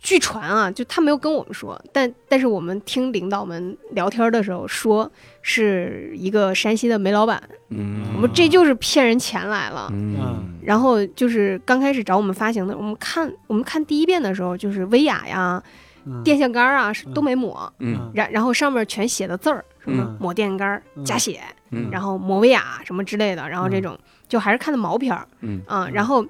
[0.00, 5.10] 据传啊，就他没有跟我们说，但但是我们听领导们聊天的时候说
[5.42, 9.88] 是一个山西的煤老板，嗯，我们这就是骗人钱来了。
[9.92, 15.62] 嗯然后就是刚开始找我们发行的，我们看我们看第一遍的时候，就是威亚呀、
[16.06, 21.40] 嗯电线杆儿啊都没抹，嗯然然后上面全写的字儿，什么嗯抹电线杆加血，
[21.70, 25.84] 嗯，然后抹威亚什么之类的，然后这种就还是看的毛片儿嗯啊。
[25.86, 26.24] 嗯然后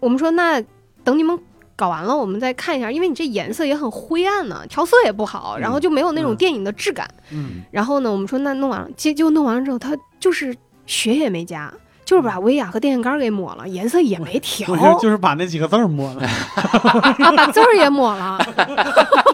[0.00, 0.60] 我们说那
[1.04, 1.38] 等你们
[1.80, 7.08] 搞完了，我们再看一下，因为你这颜色也很灰暗呢，调色也不好，然后就没有那种嗯电影的质感。
[7.30, 10.54] 嗯然后呢，我们说那弄完了，结结果弄完了之后，他就是
[10.84, 11.72] 血也没加。
[12.02, 16.22] 就是把威亚和电线杆给抹了，颜色也没调，就是把那几个字儿抹了。
[16.26, 18.36] 啊，把字儿也抹了。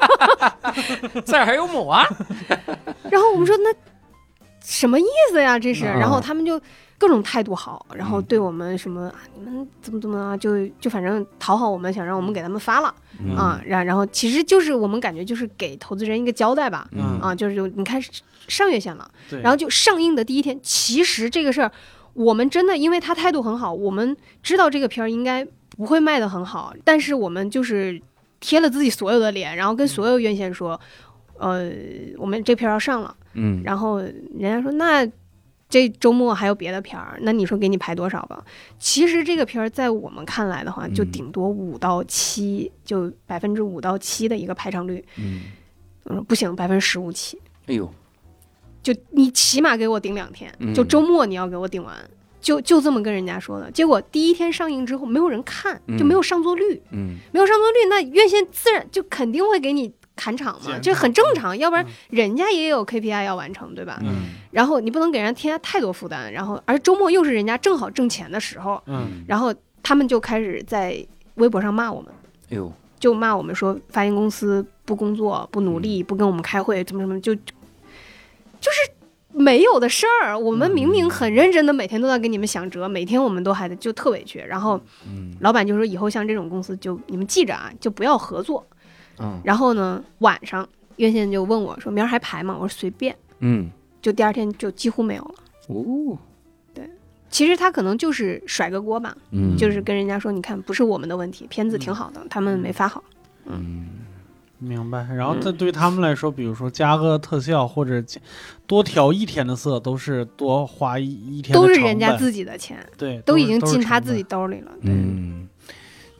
[1.24, 2.06] 字儿还有抹啊，
[3.10, 3.72] 然后我们说那
[4.62, 5.58] 什么意思呀？
[5.58, 6.60] 这是，嗯然后他们就
[6.98, 13.60] 各种态度好，然后对我们什么啊，你们怎么怎么啊，就就反正讨好我们，想让我们给他们发了嗯啊。
[13.66, 18.00] 然然后其实就是我们感觉就是给投资人一个交代吧，嗯啊，就是就你看
[18.48, 19.10] 上月线了，
[19.42, 21.70] 然后就上映的第一天，其实这个事儿
[22.14, 28.00] 我们真的因为他态度很好，我们知道这个片儿应该不会卖的很好，但是我们就是
[28.40, 30.80] 贴了自己所有的脸，然后跟所有院线说，
[31.38, 31.70] 呃，
[32.16, 33.14] 我们这片儿要上了。
[33.34, 35.06] 嗯，然后人家说那
[35.68, 38.44] 这周末还有别的片儿，那你说给你排多少吧？
[38.78, 45.04] 其实这个片儿在我们看来的话，就嗯顶多五到七，就百分之五到七的一个排场率。
[45.18, 45.42] 嗯，
[46.04, 47.92] 我说不行，百分之十五起，哎呦，
[48.82, 51.94] 就你起码给我顶两天，嗯就周末你要给我顶完。
[52.38, 63.98] 就就这么跟人家说的，结果第一天上映之后没有人看，就没有上座率，嗯没有上座率，那院线自然就肯定会给你砍场嘛，这很正常，要不然嗯人家也有 KPI 要完成，对吧？
[64.02, 72.10] 嗯然后你不能给人家添加太多负担，然后而周末又是人家正好挣钱的时候，嗯然后他们就开始在微博上骂我们，
[72.50, 77.42] 哎呦，就骂我们说发行公司不工作、不努力、不跟我们开会，怎么怎么就就
[78.72, 78.90] 是
[79.32, 80.38] 没有的事儿。
[80.38, 84.38] 我们明明很认真的，每天都在给你们想辙，每天我们都还得就特委屈。
[84.38, 88.66] 然后嗯老板就说以后像这种公司就你们记着啊，就不要合作。
[89.18, 92.54] 嗯然后呢，晚上院线就问我说明儿还排吗？
[92.54, 93.14] 我说随便。
[93.40, 95.34] 嗯，就第二天就几乎没有了。
[95.68, 96.18] 哦，
[96.72, 96.88] 对
[97.30, 103.02] 其实他可能就是甩个锅吧，嗯，就是跟人家说，你看不是我们的问题，片子挺好的，他们没发好。
[103.46, 103.88] 嗯
[104.58, 105.06] 明白。
[105.14, 108.18] 然后这对他们来说，比如说加个特效或者加
[108.66, 114.72] 多调一天的色，都是多花一一天的都是人家自己的钱，对，都已经进他自己兜里了。
[114.80, 115.46] 对，嗯，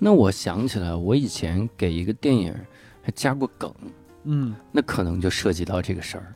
[0.01, 2.55] 那我想起来，我以前给一个电影
[3.07, 3.73] 还加过梗，
[4.25, 4.53] 嗯。
[4.73, 6.35] 那可能就涉及到这个事儿，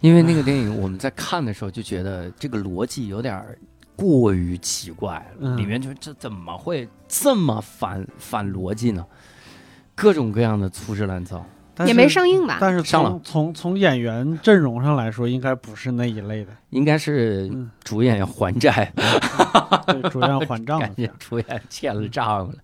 [0.00, 3.58] 因为那个电影我们在看的时候就觉得这个逻辑有点儿
[3.96, 5.26] 过于奇怪
[5.56, 9.06] 里面就这怎么会这么反反逻辑呢？
[9.94, 11.46] 各种各样的粗制滥造，
[11.86, 12.58] 也没上映吧？
[12.60, 16.52] 但是上了从从从演员阵容上来说，应该不是那一类的。
[16.70, 18.92] 应该是嗯，主演要还债，
[19.88, 22.54] 对，主演还账感觉 主演欠了账了。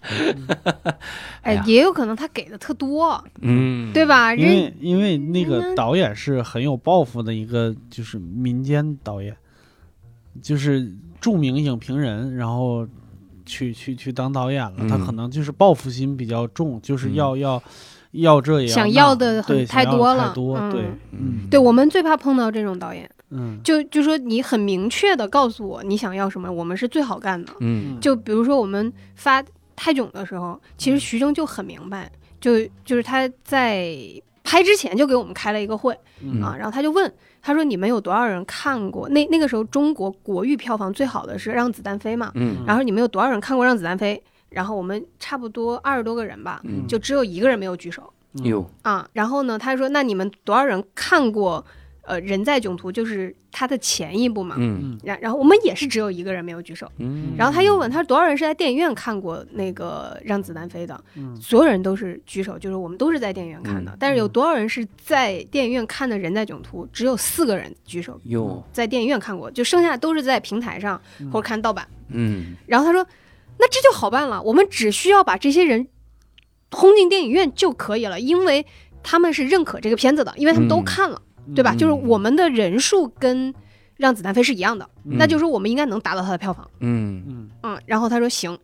[1.43, 4.07] 哎哎，也有可能他给的特多，嗯，对？
[4.07, 4.35] 吧？
[4.35, 9.37] 因为因为那个嗯导演是很有抱负的一个，就是民间导演，
[10.41, 12.87] 就是著名影评人，然后
[13.45, 14.75] 去去去当导演了。
[14.79, 17.63] 嗯他可能就是报复心比较重，就是嗯要要
[18.13, 27.53] 要这也想要的很太多了太多嗯对，嗯对我们最怕碰到这种导演，嗯就就说你很明确的告诉我你想要什么，我们是最好干的。
[27.61, 29.43] 嗯就比如说我们发
[29.75, 33.95] 泰囧的时候，其实徐峥就很明白，就就是他在
[34.43, 39.09] 拍之前就给我们开了一个会嗯啊，然后他就问，他说你们有多少人看过？
[39.09, 44.17] 那那个时候中国国语票房最好的是《让子弹飞》嘛，嗯然后你们有多少人看过《让子弹飞》？
[44.51, 48.13] 然后我们差不多二十多个人吧，嗯，就只有一个人没有举手
[48.45, 49.09] 有，啊。
[49.13, 51.65] 然后呢，他说那你们多少人看过？
[52.09, 56.89] 呃，人在囧途就是他的前一部嘛，嗯然然后我们也是只有一个人没有举手。
[56.99, 61.05] 嗯，然后他又问他说多少人是在电影院看过那个《让子弹飞》的？
[61.17, 63.91] 嗯所有人都是举手，就是我们都是在电影院看的。
[63.91, 66.87] 嗯但是有多少人是在电影院看的《人在囧途》？
[66.93, 71.85] 只有四个人举手，有，在电影院看过，就剩下都是在平台上或者看盗版。
[72.11, 73.05] 嗯然后他说，
[73.59, 75.89] 那这就好办了，我们只需要把这些人
[76.71, 78.67] 轰进电影院就可以了，因为
[79.03, 81.21] 他们是认可这个片子的，因为他们都嗯看了，
[81.55, 81.73] 对吧？
[81.75, 83.53] 嗯就是我们的人数跟
[83.97, 86.69] 《让子弹飞》是一样的，嗯那就是说我们应该能达到它的票房。
[86.81, 88.59] 嗯嗯嗯，然后他说行，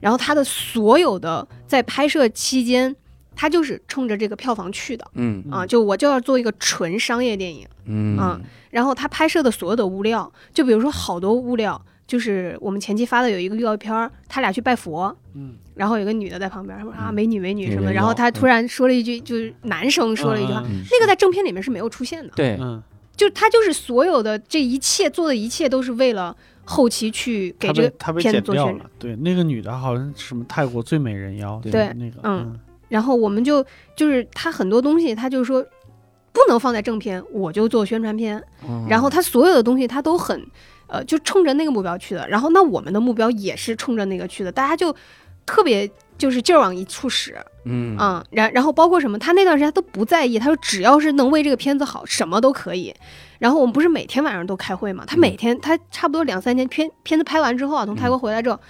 [0.00, 2.96] 然后他的所有的在拍摄期间，
[3.36, 7.66] 他就是冲着这个票房去的嗯啊，就我就要做一个纯商业电影。
[7.84, 8.40] 嗯啊
[8.70, 17.14] 然后他拍摄的所有的物料，就比如说好多物料，就是我们前期发的有一个预告片儿，他俩去拜佛，嗯，然后有个女的在旁边，他说啊嗯。
[17.14, 22.82] 美女美女什么然后他突然说了一句，就是男生说了一句话，嗯那个在正片里面是没有出现的，对，嗯，
[23.16, 28.74] 就他就是所有的这一切做的一切都是为了后期去给这个他被片子做宣传。
[28.74, 28.90] 剪掉了。
[28.98, 32.58] 对，那个女的好像是什么泰国最美人妖，对那个，嗯。
[32.88, 33.64] 然后我们就
[33.96, 35.64] 就是他很多东西，他就说
[36.30, 38.42] 不能放在正片，我就做宣传片。
[38.68, 40.46] 嗯然后他所有的东西他都很，
[40.92, 42.28] 呃，就冲着那个目标去的。
[42.28, 44.94] 然后那我们的目标也是冲着那个去的，大家就
[45.46, 47.34] 特别就是劲儿往一处使，
[47.64, 52.94] 嗯啊，然然后包括什么，他那段时间他都不在意，他说只要是能为这个片子好，什么都可以。
[53.38, 58.60] 然后我们不是每天晚上都开会嘛，他每天他差不多两三天片片子拍完之后啊，从泰国回来之后。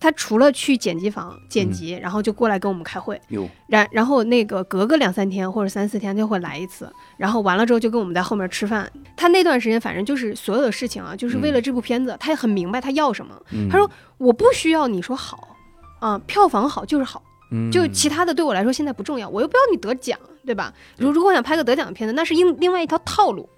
[0.00, 8.90] 他除了去剪辑房剪辑，然后就过来跟我们开会，哟，然然后那个隔个两三天或者三四天就会来一次，然后完了之后就跟我们在后面吃饭。
[9.16, 13.34] 他那段时间反正就是所有的事情啊，就是为了这部片子，他也很明白他要什么。
[13.52, 15.56] 嗯他说我不需要你说好，
[15.98, 20.72] 啊、票房好就是好，嗯就其他的对我来说现在不重要，我又不要你得奖，对吧？
[20.96, 23.48] 如如果想拍个得奖的片子，那是另另外一条套路。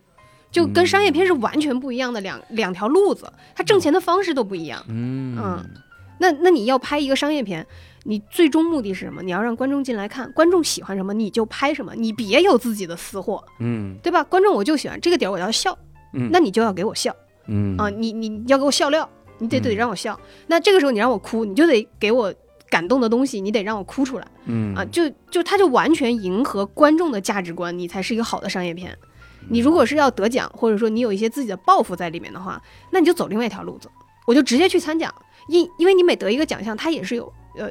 [0.51, 4.85] 就跟商业片是完全不一样的两两条路子，它挣钱的方式都不一样。
[4.89, 5.65] 嗯嗯
[6.21, 7.67] 那那你要拍一个商业片，
[8.05, 9.23] 你最终目的是什么？
[9.23, 14.23] 你要让观众进来看，观众喜欢什么你就拍什么，你别有自己的私货，嗯对吧？
[14.25, 15.77] 观众我就喜欢这个点儿我要笑，
[16.13, 17.15] 嗯，那你就要给我笑
[17.47, 19.09] 嗯啊，你你你要给我笑料，
[19.39, 20.19] 你得得嗯让我笑。
[20.47, 22.33] 那这个时候你让我哭，你就得给我
[22.69, 24.85] 感动的东西，你得让我哭出来嗯啊！
[24.85, 28.97] 就就它就完全迎合观众的价值观，你才是一个好的商业片。
[29.49, 32.63] 你如果是要得奖，或者说你有一些自己的抱负在里面的话，
[32.93, 33.89] 那你就走另外一条路子，
[34.27, 35.13] 我就直接去参奖，
[35.49, 37.71] 因因为你每得一个奖项，它也是有呃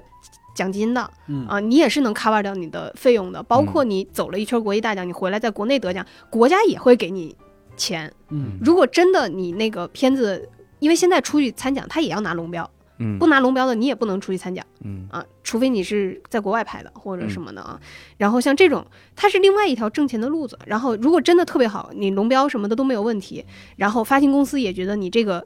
[0.56, 7.36] 奖金的嗯啊，你也是能 cover 掉你的费用的，包括你走了一圈国际大奖，你回来在国内得奖，国家也会给你
[7.78, 8.12] 钱。
[8.30, 10.50] 嗯如果真的你那个片子，
[10.80, 14.66] 因为现在出去参奖，他也要拿龙标，嗯不拿龙标的你也不能出去参奖。
[14.84, 17.80] 嗯啊，除非你是在国外拍的或者什么的啊。
[18.18, 20.60] 然后像这种，它是另外一条挣钱的路子。
[20.66, 23.46] 然后如果真的特别好，你龙标什么的都没有问题，
[23.78, 25.46] 然后发行公司也觉得你这个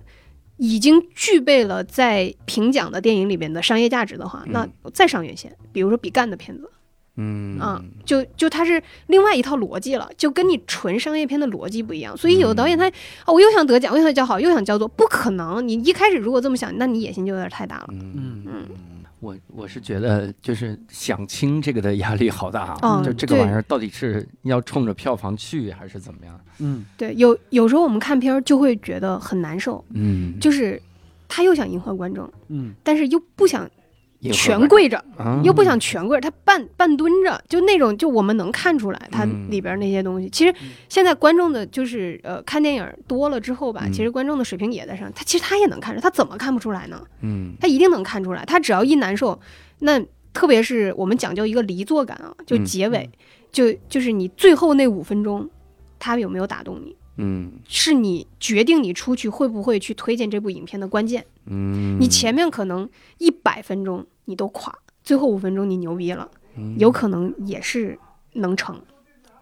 [0.58, 6.70] 已经具备了在评奖的电影里面的商业价值的话，那再上院线，比如说比干的片子
[7.16, 12.18] 嗯啊，就就它是另外一套逻辑了，就跟你纯商业片的逻辑不一样。
[12.18, 15.68] 所以有的导演他啊，我又想得奖，我又想叫好，又想叫座，不可能。
[15.68, 17.88] 你一开始如果这么想，那你野心就有点太大了。
[17.91, 18.68] 嗯嗯
[19.24, 26.38] 我我是觉得就是想清这个的压力好大啊，嗯就这个玩意儿到底是要冲着票房去还是怎么样？
[26.60, 30.80] 嗯对，有有时候我们看片儿就会觉得很难受，嗯，就是
[31.30, 33.70] 他又想迎合观众，嗯但是又不想
[34.32, 40.30] 全跪着，啊又不想全跪着，他半半蹲着，就那种，就我们能看出来他嗯里边那些东西。
[40.30, 40.54] 其实
[40.88, 47.02] 现在观众的就是呃看电影多了之后吧，嗯其实观众的水平也在上，他其实他也能看出，他怎么看不出来呢？
[47.22, 49.40] 嗯他一定能看出来，他只要一难受，
[49.80, 50.00] 那
[50.32, 53.10] 特别是我们讲究一个离座感啊，就嗯结尾，
[53.52, 55.50] 就就是你最后那五分钟，
[56.00, 56.96] 他有没有打动你？
[57.18, 61.26] 嗯是你决定你出去会不会去推荐这部影片的关键。
[61.45, 67.99] 嗯，你前面可能一百分钟你都垮，最后五分钟你牛逼了，嗯有可能也是
[68.34, 68.82] 能成。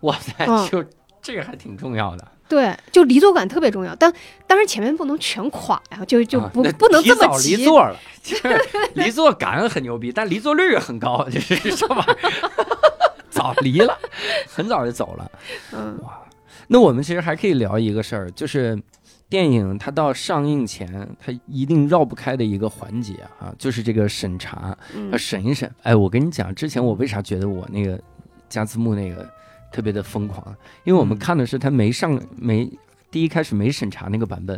[0.01, 0.83] 哇塞，嗯就
[1.21, 4.11] 这个还挺重要的，对，就离座感特别重要，但
[4.47, 7.63] 当然前面不能全垮呀，就就不、啊不能这么急离。
[7.63, 8.59] 座了，就是
[8.95, 12.17] 离座感很牛逼，但离座率很高，就是这玩意儿
[13.29, 13.97] 早离了，
[14.47, 15.31] 很早就走了。
[15.71, 15.97] 嗯
[16.73, 18.81] 那我们其实还可以聊一个事儿，就是
[19.27, 25.69] 电影它到上映前，它一定绕不开的一个环节啊，就是这个审查，嗯要审一审。
[25.83, 27.99] 哎，我跟你讲，之前我为啥觉得我那个
[28.47, 29.29] 加字幕那个
[29.69, 30.55] 特别的疯狂，
[30.85, 32.71] 因为我们嗯看的是它没上没
[33.11, 34.57] 第一开始没审查那个版本。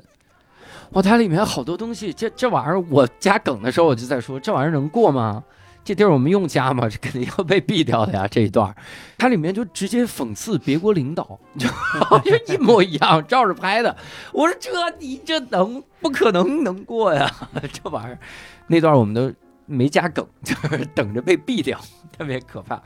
[0.91, 5.43] 哇，它里面好多东西，这这玩意儿，我加梗的时候我就在说，这玩意儿能过吗？
[5.83, 6.87] 这地儿我们用加吗？
[6.87, 8.27] 这肯定要被毙掉的呀！
[8.27, 8.73] 这一段，
[9.17, 11.67] 它里面就直接讽刺别国领导，就
[12.53, 13.95] 一模一样，照着拍的。
[14.31, 17.29] 我说这你这能不可能能过呀？
[17.71, 18.19] 这玩意儿，
[18.67, 19.33] 那段我们都
[19.65, 21.79] 没加梗，就是等着被毙掉，
[22.17, 22.81] 特别可怕。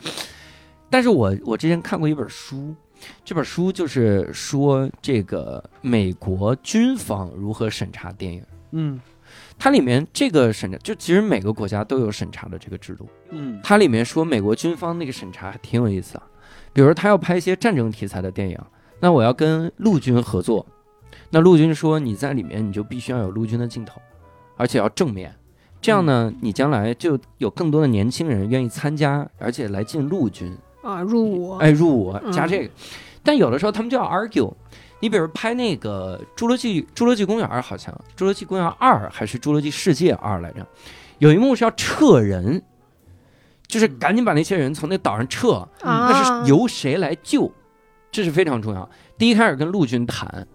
[0.89, 2.73] 但是我我之前看过一本书，
[3.23, 8.43] 这本书就是说这个美国军方如何审查电影。
[8.71, 8.99] 嗯
[9.59, 13.07] 它里面这个审查，就其实每个国家都有审查的这个制度。
[13.29, 13.59] 嗯。
[13.63, 16.23] 它里面说美国军方那个审查还挺有意思啊，
[16.73, 18.57] 比如他要拍一些战争题材的电影，
[18.99, 20.65] 那我要跟陆军合作，
[21.31, 23.99] 那陆军说你在里面你就必须要有陆军的镜头，
[24.55, 25.33] 而且要正面，
[25.81, 32.31] 这样呢，你将来就有更多的年轻人愿意参加，而且来进陆军，啊，入伍，哎，入伍嗯。
[32.31, 32.69] 加这个。
[33.23, 34.53] 但有的时候他们就要 argue，
[34.99, 40.65] 你比如拍那个《侏罗纪侏罗纪公园》，好像《侏罗纪公园二》还是《侏罗纪世界二》来着，
[41.19, 42.63] 有一幕是要撤人，
[43.67, 47.51] 就是赶紧把那些人从那岛上撤，啊，那是由谁来救，
[48.11, 48.89] 这是非常重要。
[49.17, 50.47] 第一开始跟陆军谈，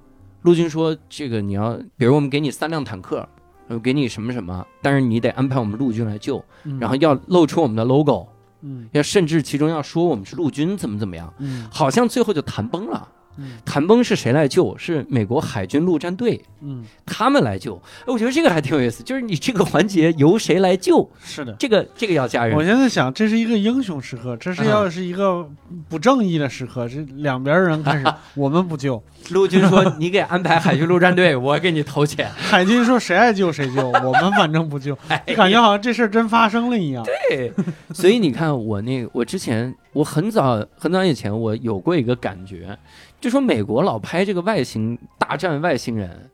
[0.42, 3.28] 陆军说这个你要，比如我们给你三辆坦克，
[3.68, 8.26] 呃给你什么什么，但是你得安排我们陆军来救，嗯，然后要露出我们的 logo，
[8.62, 13.08] 嗯要甚至其中要说我们是陆军怎么怎么样，嗯好像最后就谈崩了。
[13.36, 14.76] 嗯谈崩是谁来救？
[14.76, 17.74] 是美国海军陆战队，嗯，他们来救。
[18.00, 21.54] 哎我觉得这个还挺有意思， 就是你这个环节由谁来救，是的。
[21.58, 22.62] 这个这个要加我。
[22.64, 25.48] 现在想，这是一个英雄时刻，这是要是一个
[25.88, 28.04] 不正义的时刻，这两边人开始，
[28.34, 32.30] 我们不救，陆军说你给安排海军陆战队， 我给你投钱。
[32.30, 37.04] 海军说谁爱救谁救，我们反正不救，哎就感觉好像这事儿真发生了一样。
[37.04, 37.52] 对，
[37.94, 42.76] 所以你看我那个，我之前我很早很早以前我有过一个感觉，
[43.22, 46.28] 就说美国老拍这个外星大战外星人，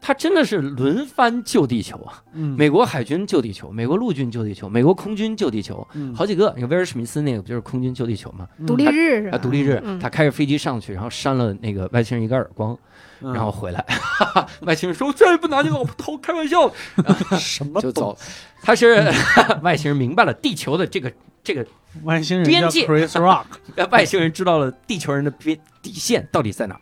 [0.00, 2.22] 他真的是轮番救地球啊！
[2.34, 6.52] 嗯，美国海军救地球，美国陆军救地球，美国空军救地球，嗯好几个。
[6.54, 8.46] 你看威尔史密斯那个不就是空军救地球吗？
[8.58, 9.36] 嗯独立日是吧？
[9.36, 12.76] 啊，独立日嗯他开着飞机上去，然后扇了那个外星人一个耳光，
[13.20, 13.84] 嗯然后回来，
[14.62, 16.70] 外星人说再也不拿你老婆头开玩笑，
[17.38, 18.16] 什么就走。
[18.62, 19.10] 他是
[19.62, 21.12] 外星人明白了地球的这个
[21.42, 21.64] 这个
[22.04, 22.86] 外星人叫边界。
[22.86, 23.46] Chris Rock，
[23.90, 26.80] 外星人知道了地球人的边底线到底在哪儿，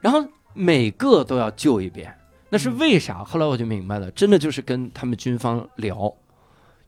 [0.00, 2.14] 然后每个都要救一遍，
[2.50, 3.22] 那是为啥？
[3.24, 6.12] 后来我就明白了，真的就是跟他们军方聊，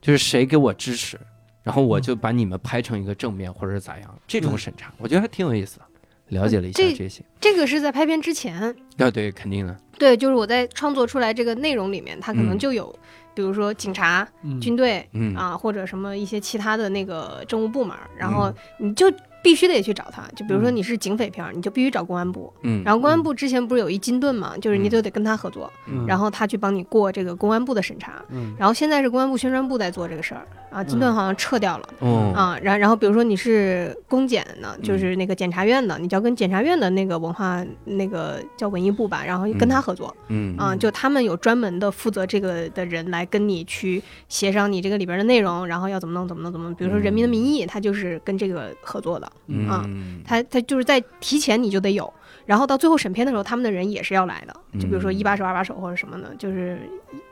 [0.01, 1.19] 就是谁给我支持，
[1.63, 5.85] 然后我就把你们拍成一个正面或者是咋样，这种审查，我觉得还挺有意思的。
[6.29, 8.61] 了解了一下这这些，这个是在拍片之前，
[8.99, 12.59] 啊，对，肯定的，对，就是我在创作出来这个内容里面，它可能嗯。
[12.59, 12.93] 就有，
[13.39, 14.59] 比如说警察、嗯。
[14.59, 15.33] 军队嗯。
[15.33, 18.33] 啊，或者什么一些其他的那个政务部门，然嗯。
[18.33, 19.09] 后你就
[19.43, 20.23] 必须得去找他。
[20.35, 20.75] 就比如说嗯。
[20.79, 22.53] 你是警匪片儿，你就必须找公安部。
[22.61, 26.05] 嗯，然后公安部之前不是有一金盾嘛，就是你就得跟他合作，嗯。
[26.07, 28.23] 然后他去帮你过这个公安部的审查。
[28.29, 28.53] 嗯。
[28.57, 31.89] 然后现在是公安部宣传部在做这个事儿啊，金盾好像撤掉了。
[31.99, 34.81] 哦，啊，然然后比如说你是公检的，嗯。
[34.83, 40.55] 就是那个检察院的，你就要跟检察院的那个文化那个叫文艺部吧，然后跟他合作、嗯。
[40.57, 46.75] 啊，就他们有专门的负责这个的人来跟你去协商你这个里边的内容，然后要怎么弄怎么弄怎么弄。
[46.75, 49.28] 比如说《人民的名义》，他就是跟这个合作的，
[49.67, 52.11] 啊嗯，他他就是在提前你就得有，
[52.45, 56.79] 然后到最后审片的时候，他们的人也是要来的，就比如说嗯一把手、二把手或者什么的，就是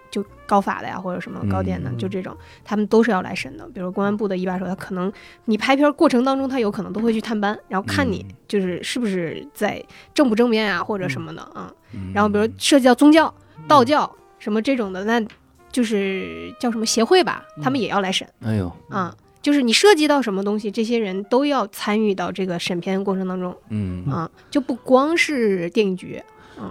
[0.09, 1.97] 就高法的呀，或者什么高检的，嗯。
[1.97, 3.67] 就这种，他们都是要来审的。
[3.73, 5.11] 比如公安部的一把手，他可能
[5.45, 8.35] 你拍片过程当中，他有可能都会去探班，然后看你嗯。
[8.47, 11.71] 就是是不是在正不正面啊，或者什么的啊。
[11.93, 12.11] 嗯。
[12.13, 13.31] 然后比如涉及到宗教、
[13.67, 14.09] 道教
[14.39, 15.21] 什么这种的，那
[15.69, 18.27] 就是叫什么协会吧，他们也要来审。
[18.41, 24.05] 哎呦，啊，就是你涉及到什么东西，这些人都要参与到这个审片过程当中嗯。
[24.11, 26.21] 啊，就不光是电影局，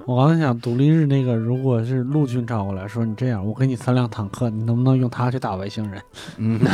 [0.05, 6.03] 我刚才想，独立日那个，如果是陆军找过来说，你这样，我给你三辆坦克，你能不能用它去打外星人？
[6.39, 6.61] 嗯，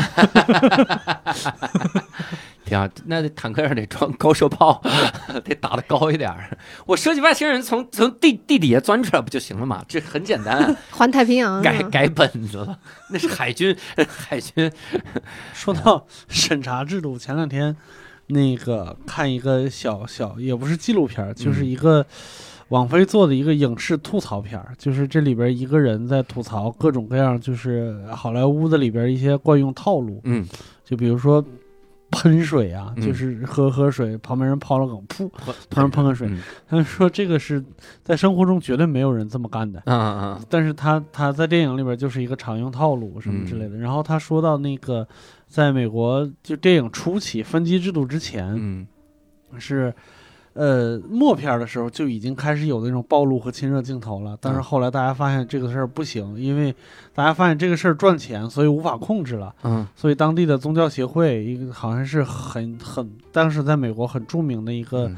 [2.64, 2.89] 挺好。
[3.06, 4.82] 那坦克上得装高射炮，
[5.44, 6.56] 得打得高一点儿。
[6.86, 9.84] 我设计外星人从从地地底下钻出来不就行了嘛？
[9.89, 12.78] 这很简单， 环太平洋改改本子了。
[13.10, 13.76] 那是海军，
[14.06, 14.70] 海军。
[15.52, 17.76] 说到审查制度，前两天
[18.28, 22.06] 那个看一个小小，也不是纪录片儿，就是一个
[22.68, 30.47] 网飞做的一个影视吐槽片儿，就是这里边一个人在吐槽各种各样，就是好莱坞的里边一些惯用套路，嗯，
[30.84, 31.44] 就比如说。
[32.12, 35.28] 喷水啊，嗯就是喝喝水，旁边人抛了梗，噗，
[35.68, 36.28] 旁边喷个水。
[36.28, 37.62] 嗯他们说这个是
[38.05, 43.76] 在生活中绝对没有人这么干的，啊啊，但是他他在电影里边就是一个常用套路什么之类的。
[43.76, 45.06] 然后他说到那个，
[45.48, 48.86] 在美国就电影初期分级制度之前，嗯
[49.59, 49.93] 是。
[50.55, 54.62] 呃，默片儿的时候就已经开始有那种暴露和亲热镜头了，但是嗯。
[54.62, 56.74] 后来大家发现这个事儿不行，因为
[57.15, 59.55] 大家发现这个事儿赚钱，所以无法控制了。
[59.62, 59.87] 嗯。
[59.97, 65.16] 所以当地的宗教协会，一个好像是很很当时在美国很著名的一个、嗯。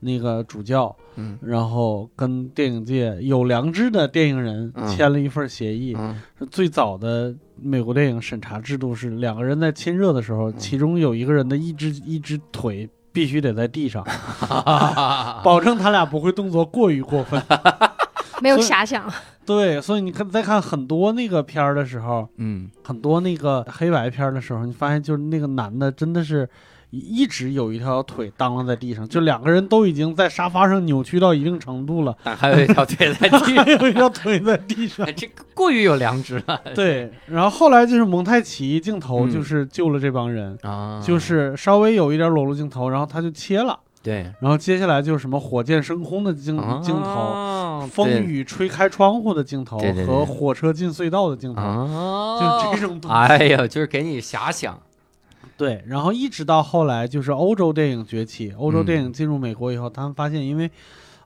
[0.00, 1.38] 那个主教，嗯。
[1.40, 5.96] 然后跟电影界有良知的电影人嗯签了一份协议。
[6.50, 10.54] 最早的美国电影审查制度是两个人在亲热的时候，嗯。
[10.58, 14.04] 其中有一个人的一只一只腿必须得在地上，
[14.50, 17.40] 嗯 保证他俩不会动作过于过分。
[18.42, 19.10] 没有遐想。
[19.46, 26.48] 对，所以你看，在看很多那个片儿的时候，嗯很多那个黑白片儿的时候，你发现就是那个男的真的是
[26.94, 35.06] 一一直有一条腿当啷在地上，就两个人都已经在沙发上扭曲到一定程度了，但还有一条腿在地还有一条腿在地上。
[35.16, 36.60] 这个过于有良知了。
[36.74, 39.30] 对，然后后来就是蒙太奇镜头，嗯。
[39.30, 41.02] 就是救了这帮人，啊。
[41.04, 44.32] 就是稍微有一点裸露镜头，然后他就切了，对。
[44.40, 47.54] 然后接下来就是什么火箭升空的镜镜头。
[47.90, 54.78] 风雨吹开窗户的镜头和火车进隧道的镜头，啊，就这种东西哎呀，就是给你遐想，
[55.56, 60.70] 对，然后一直到后来就是欧洲电影崛起，欧洲嗯电影进入美国以后，他们发现因为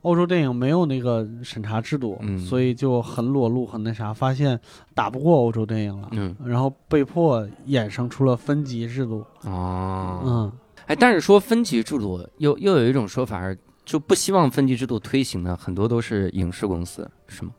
[0.02, 4.58] 欧洲电影没有那个审查制度，嗯所以就很裸露，很那啥，发现
[4.94, 9.24] 打不过欧洲电影了，嗯然后被迫衍生出了分级制度。
[9.44, 10.52] 哦，嗯，
[10.86, 17.50] 哎，但是说分级制度，又又有一种说法是，就不希望分级制度推行的，很多都是影视公司，是吗？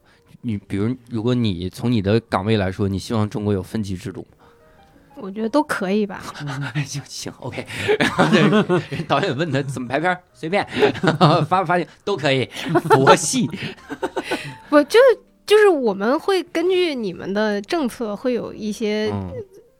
[0.41, 4.38] 你比如，如果你从你的岗位来说，你希望中国有分级制度吗？
[5.21, 6.21] 我觉得都可以吧。
[6.73, 7.65] 哎，行行，OK。
[7.99, 10.65] 然后导演问他怎么排片儿，随便，
[11.47, 12.49] 发不发行都可以，
[12.89, 13.47] 佛系。
[14.69, 19.31] 不，就是就是我们会根据你们的政策会有一些嗯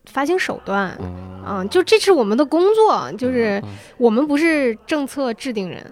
[0.06, 0.98] 发行手段。
[1.02, 3.62] 嗯嗯，就这是我们的工作，就是
[3.98, 5.84] 我们不是政策制定人，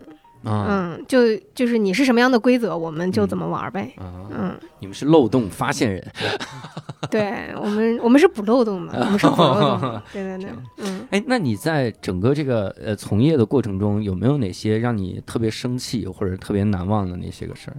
[0.43, 0.65] 嗯
[0.97, 6.05] 嗯，就就是你是什么样的规则，我们就怎么玩呗，嗯，嗯，你们是漏洞发现人。
[7.11, 17.77] 对我们我们是补漏洞的，我们是补漏洞的， 对对对，嗯，哎，那你在整个这个呃从业的过程中，有没有哪些让你特别生气或者特别难忘的那些个事儿？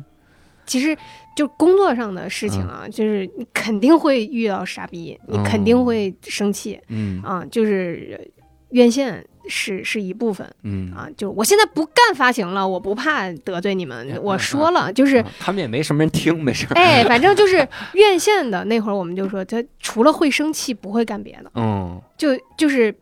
[0.66, 0.97] 其实
[1.35, 7.20] 就工作上的事情啊，就是你肯定会遇到傻逼，你肯定会生气嗯。
[7.22, 8.30] 啊，就是
[8.70, 16.75] 院线是是一部分嗯啊，就我现在不干发行了，我不怕得罪你们嗯，我说了，就是啊他们也没什么人听，没事儿。
[16.75, 21.51] 哎，反正就是院线的那会儿，我们就说，他除了会生气，不会干别的。
[21.55, 22.95] 嗯就就是，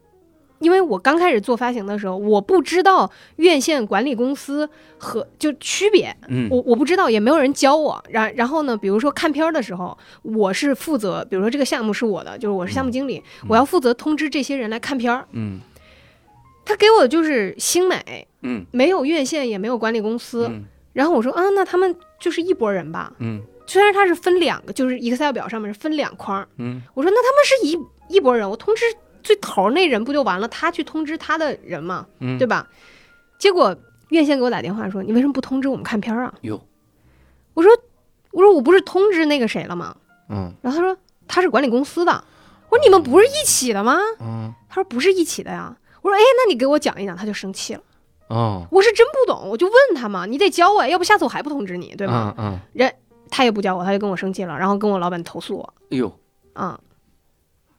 [0.58, 4.68] 因为我刚开始做发行的时候，我不知道院线管理公司
[4.98, 8.02] 和就区别，嗯我我不知道，也没有人教我。
[8.10, 15.26] 然然后呢，比如说看片儿的时候，我是负责，比如说这个项目是我的，就是我是项目经理，嗯我要负责通知这些人来看片儿。
[15.32, 15.60] 嗯
[16.66, 20.46] 他给我的就是星美，嗯没有院线，也没有管理公司。
[20.50, 23.12] 嗯然后我说啊，那他们就是一拨人吧。
[23.18, 28.84] 嗯虽然他是分两个，就是 Excel 表上面是分两框儿，嗯我说那他们是一一拨人，我通知
[29.22, 30.48] 最头儿那人不就完了？
[30.48, 32.68] 他去通知他的人嘛，嗯，对吧？
[33.38, 33.76] 结果
[34.08, 36.34] 院线给我打电话说，你为什么不通知我们看片儿啊？
[36.42, 36.64] 哟，
[37.54, 37.70] 我说
[38.32, 39.94] 我说我不是通知那个谁了吗？
[40.30, 40.96] 嗯然后他说
[41.28, 42.24] 他是管理公司的，
[42.70, 43.98] 我说你们不是一起的吗？
[44.20, 45.76] 嗯他说不是一起的呀。
[46.06, 47.80] 我说哎，那你给我讲一讲，他就生气了。
[48.28, 52.32] 哦，我是真不懂，我就问他嘛，你得教我，要不下次我还不通知你，对吧？
[52.38, 52.92] 嗯嗯，
[53.28, 56.12] 他也不教我，他就跟我生气了，然后跟我老板投诉我，哎呦，
[56.54, 56.78] 嗯、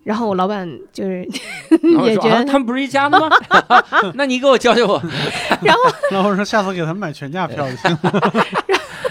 [0.04, 1.26] 然后我老板就是
[2.06, 3.30] 也觉得他们不是一家的吗？
[4.16, 5.02] 那你给我教教我。
[5.62, 5.82] 然后
[6.12, 7.98] 然后说下次给他们买全价票就行。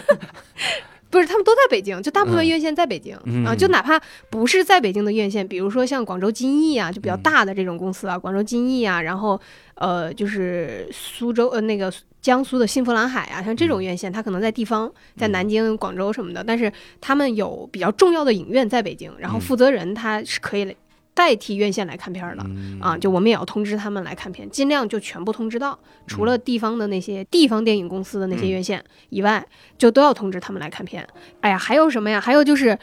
[1.16, 2.48] 不是他们都在北京，就大部分嗯。
[2.48, 3.44] 院线在北京、嗯。
[3.44, 7.22] 啊，就哪怕不是在北京的院线，比如说像广州金逸啊，就比较嗯。
[7.22, 9.40] 大的这种公司啊，广州金逸啊，然后
[9.74, 15.32] 呃就是苏州呃那个江苏的幸福蓝海啊，像这种院线，它可能在地方，在嗯。
[15.32, 19.40] 南京、广州什么的，但是他们有比较重要的影院在北京，然后嗯。
[19.40, 20.76] 负责人他是可以
[21.16, 22.42] 代替院线来看片儿的。
[22.46, 25.76] 嗯啊，就我们也要通知他们来看片，尽量就全部通知到，
[26.06, 29.44] 除了地方的那些地方电影公司的那些嗯院线以外，
[29.78, 31.08] 就都要通知他们来看片。
[31.40, 32.20] 哎呀，还有什么呀？
[32.20, 32.78] 还有就是，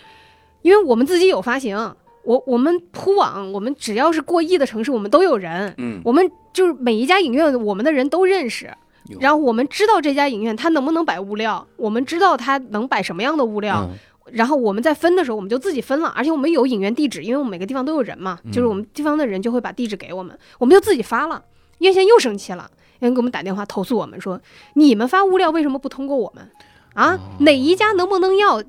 [0.63, 1.77] 因为我们自己有发行，
[2.23, 8.73] 我我们铺网，我们只要是过亿的城市，我们都有人，嗯我们就是每一家影院，我们的人都认识。
[9.19, 13.97] 然后我们知道这家影院它能不能摆物料，我们知道它能摆什么样的物料，嗯
[14.31, 21.43] 然后我们在分的时候，我们就自己分了，而且我们有影院地址，因为我们每个地方都有人嘛，就是我们地方的人就会把地址给我们，我们就自己发了。
[21.79, 22.69] 院线又生气了，
[22.99, 24.39] 人给我们打电话投诉我们说，
[24.75, 26.49] 你们发物料为什么不通过我们？
[26.93, 28.63] 啊，哪一家能不能要？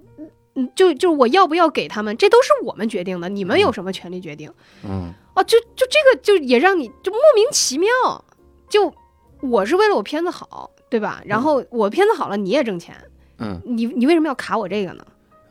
[0.56, 4.50] 嗯，就就是我要不要给他们，这都是我们决定的，你们有什么权利决定？
[4.84, 7.88] 嗯哦，就就这个就也让你就莫名其妙，
[8.68, 8.92] 就
[9.40, 11.20] 我是为了我片子好，对吧？
[11.26, 12.94] 然后我片子好了，你也挣钱，
[13.38, 15.04] 嗯你你为什么要卡我这个呢？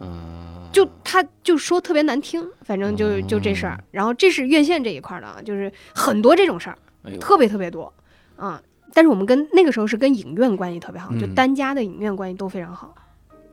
[0.04, 3.84] 嗯，就他就说特别难听，反正就就这事儿。
[3.92, 7.92] 然后这是院线这一块儿的啊，就是很多这种事儿，哎，特别特别多
[8.36, 8.62] 啊。
[8.94, 12.94] 但是我们跟那个时候是跟影院关系特别好，就嗯单家的影院关系都非常好，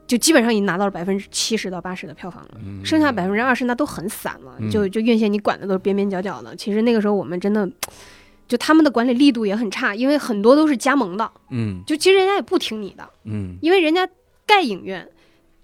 [0.06, 2.50] 就基本上已经拿到了百分之七十到八十的票房了。
[2.62, 6.54] 嗯剩下百分之二十那都很散了，嗯就就院线你管的都是边边角角的。
[6.56, 7.66] 其实那个时候我们真的，
[8.46, 14.06] 就他们的管理力度也很差，因为很多都是加盟的，嗯就其实人家也不听你的，嗯因为人家
[14.44, 15.08] 盖影院、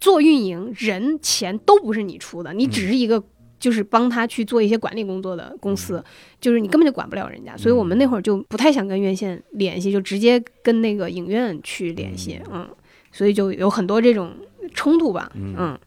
[0.06, 3.20] 做运营、人钱都不是你出的，你只是一个
[3.58, 6.00] 就是帮他去做一些管理工作的公司，
[6.40, 7.56] 就是你根本就管不了人家。
[7.56, 12.68] 所以我们那会儿就不太想跟院线联系，就直接跟那个影院去联系，嗯，
[13.10, 14.30] 所以就有很多这种
[14.74, 15.56] 冲突吧，嗯。
[15.58, 15.78] 嗯。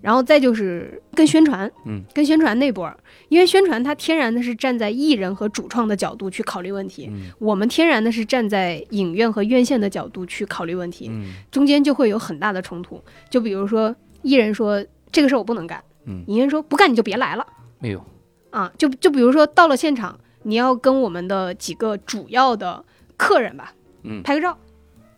[0.00, 2.96] 然后再就是跟宣传，嗯，跟宣传那波儿，
[3.28, 7.30] 因为宣传它天然的是站在艺人和主创的角度去考虑问题，嗯。
[7.38, 11.34] 我们天然的是站在影院和院线的角度去考虑问题，嗯。
[11.50, 13.02] 中间就会有很大的冲突。
[13.28, 16.22] 就比如说，艺人说这个事儿我不能干，嗯。
[16.28, 17.46] 影院说不干你就别来了。
[17.78, 18.04] 没有，
[18.50, 18.72] 啊。
[18.78, 22.84] 就就比如说到了现场，你要跟我们的几个主要的
[23.16, 23.72] 客人吧，
[24.04, 24.22] 嗯。
[24.22, 24.56] 拍个照，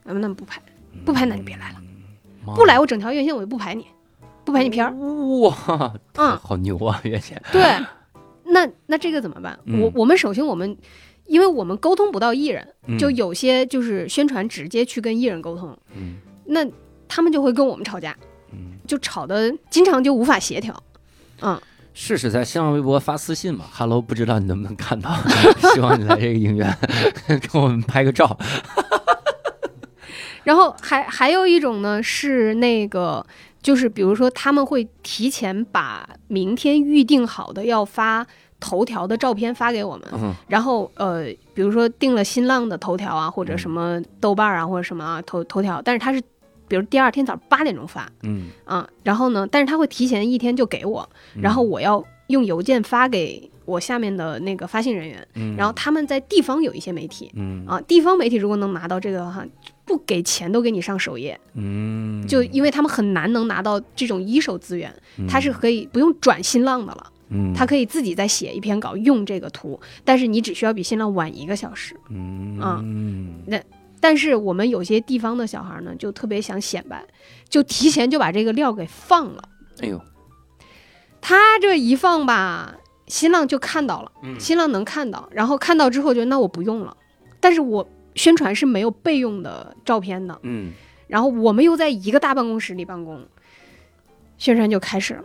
[0.05, 0.61] 那么那么不拍，
[1.05, 1.77] 不拍那就别来了，
[2.47, 3.87] 妈不来我整条院线我就不排你，
[4.45, 4.95] 不拍你片儿。
[4.95, 7.63] 哇，嗯，好牛啊，院线，对，
[8.49, 9.59] 那那这个怎么办？
[9.67, 10.77] 嗯我我们首先我们。
[11.29, 16.17] 因为我们沟通不到艺人，嗯就有些就是宣传直接去跟艺人沟通，嗯
[16.47, 16.67] 那
[17.07, 18.17] 他们就会跟我们吵架，
[18.51, 20.75] 嗯，就吵得经常就无法协调。
[21.43, 21.61] 嗯，
[21.93, 25.15] 试试在新浪微博发私信嘛，Hello，不知道你能不能看到，
[25.75, 26.75] 希望你来这个影院
[27.27, 28.39] 给我们拍个照，
[30.45, 33.27] 然后还还有一种呢是那个，
[33.69, 38.27] 就是比如说他们会提前把明天预定好的要发
[38.59, 46.19] 头条的照片发给我们，嗯然后呃，比如说定了新浪的头条啊，或者嗯什么豆瓣啊，或者什么啊头头条，但是他是
[46.67, 57.31] 比如第二天早上八点钟发嗯，啊，然后呢，但是他会提前一天就给我，然后我要用邮件发给我下面的那个发信人员，嗯，然后他们在地方有一些媒体。
[57.35, 59.45] 嗯啊，地方媒体如果能拿到这个哈，
[59.89, 64.95] 不给钱都给你上首页，嗯，就因为他们很难能拿到这种一手资源，
[65.27, 67.55] 他是嗯可以不用转新浪的了，嗯。
[67.55, 71.97] 他可以自己再写一篇稿用这个图，但是你只需要比新浪晚一个小时。
[72.11, 72.61] 嗯。
[72.61, 72.85] 啊
[73.47, 73.59] 那
[74.01, 77.05] 但是我们有些地方的小孩呢，就特别想显摆，
[77.49, 79.43] 就提前就把这个料给放了。
[79.81, 80.01] 哎呦，
[81.21, 82.77] 他这一放吧，
[83.09, 84.39] 新浪就看到了，嗯。
[84.39, 86.97] 新浪能看到，然后看到之后就那我不用了，
[87.41, 90.73] 但是我宣传是没有备用的照片的，嗯。
[91.07, 93.25] 然后我们又在一个大办公室里办公，
[94.37, 95.25] 宣传就开始了，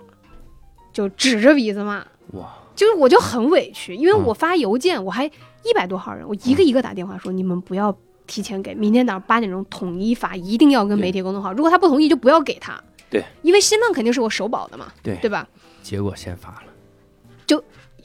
[0.94, 4.24] 就指着鼻子骂，哇，就是我就很委屈，因为嗯。
[4.24, 7.94] 我发邮件，我还一百多号人，我一个一个打电话说，你们不要
[8.26, 15.18] 提前给，明天早上八点钟统一发，一定要跟媒体沟通好，如果他不同意就不要给他，对，因为新浪肯定是我首保的嘛，对。
[15.18, 15.46] 对吧？
[15.82, 16.64] 结果先发了，
[17.46, 17.62] 就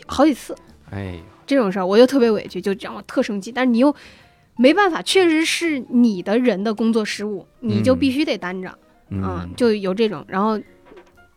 [0.07, 0.57] 好几次。
[0.91, 1.17] 哎，
[1.47, 3.95] 这种事儿，我就特别委屈，就让我特生气，但是你又
[4.59, 8.79] 没办法，确实是你的人的工作失误，你就嗯必须得担着。
[9.11, 10.23] 嗯啊，就有这种。
[10.29, 10.61] 然后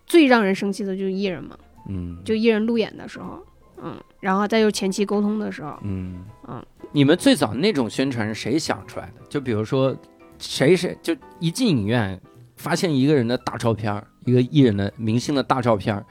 [0.06, 1.58] 最让人生气的就是艺人嘛，
[1.88, 3.42] 嗯就艺人路演的时候，
[3.82, 6.62] 嗯，然后再就是前期沟通的时候，嗯嗯，
[6.92, 9.26] 你们最早那种宣传是谁想出来的？
[9.30, 9.96] 就比如说，
[10.38, 12.20] 谁谁就一进影院，
[12.58, 16.06] 发现一个人的大照片儿，一个艺人的明星的大照片儿，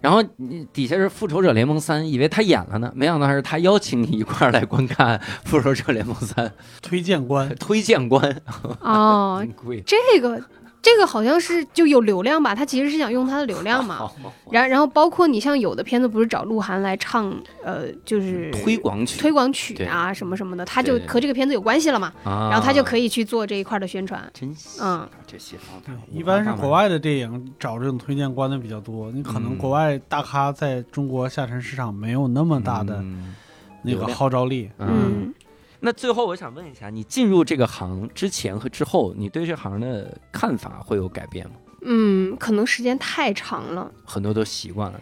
[0.00, 6.46] 然后你底下是《复仇者联盟三》，以为他演了呢，没想到是他邀请你一块儿来观看《复仇者联盟三》
[6.80, 8.40] 推荐官，推荐官，
[8.80, 9.46] 哦。
[9.86, 10.42] 这个
[10.82, 13.96] 这个好像是就有流量吧，他其实是想用他的流量嘛。
[14.00, 14.14] 好。
[14.50, 17.32] 然然后包括你像有的片子不是找鹿晗来唱，
[17.62, 19.20] 呃，就是推广曲。
[19.20, 24.28] 推广曲啊什么什么的，他就和这个片子有关系了嘛，啊，然后他就可以以去做这一块的宣传。
[24.34, 29.10] 真行嗯，这些方法，一般是国外的电影找这种推荐官的比较多。
[29.12, 29.58] 你可能嗯。
[29.58, 33.34] 国外大咖在中国下沉市场没有那么大的嗯。
[33.82, 34.70] 那个号召力。
[34.78, 35.32] 嗯。
[35.80, 41.52] 嗯，那最后我想问一下，你进入这个行之前和之后，你对这行的看法会有改变吗？
[41.82, 43.90] 嗯，可能时间太长了。
[44.04, 45.00] 很多都习惯了。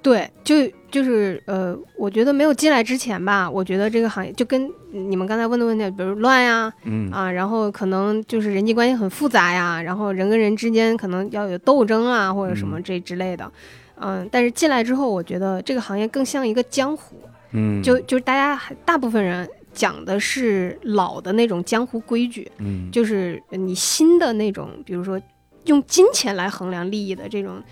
[0.00, 0.54] 对，就
[0.90, 13.50] 就是呃，我觉得没有进来之前吧，我觉得这个行业就跟你们刚才问的问题，比如乱呀嗯啊，然后可能就是人际关系很复杂呀，然后人跟人之间可能要有斗争啊，或者什么嗯这之类的。
[13.96, 17.16] 嗯，但是进来之后，我觉得这个行业更像一个江湖，
[17.54, 22.90] 嗯，就就是大家还大部分人讲的是老的那种江湖规矩，嗯。
[22.90, 25.20] 就是你新的那种，比如说
[25.64, 27.62] 用金钱来衡量利益的这种，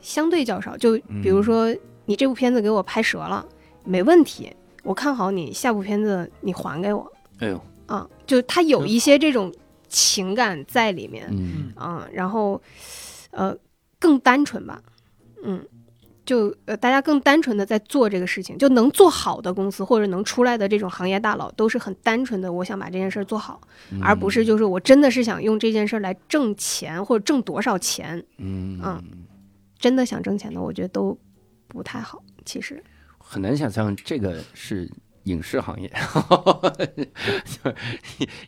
[0.00, 0.76] 相对较少。
[0.76, 1.74] 就比如说
[2.06, 3.46] 你这部片子给我拍折了，
[3.84, 4.50] 没问题，
[4.82, 7.12] 我看好你，下部片子你还给我。
[7.38, 9.52] 哎呦，啊，就他有一些这种
[9.88, 11.72] 情感在里面，嗯。
[11.76, 12.60] 嗯，然后
[13.30, 13.54] 呃
[13.98, 14.82] 更单纯吧，
[15.44, 15.64] 嗯，
[16.28, 23.58] 就呃大家更单纯的在做这个事情，就能做好的公司或者能出来的这种行业大佬，都是很单纯的，我想把这件事儿做好，
[23.90, 29.02] 嗯而不是就是我真的是想用这件事儿来挣钱或者挣多少钱，嗯嗯
[29.78, 31.18] 真的想挣钱的，我觉得都
[31.66, 32.84] 不太好，其实。
[33.16, 34.86] 很难想象这个是
[35.24, 35.90] 影视行业，
[37.62, 37.74] 就是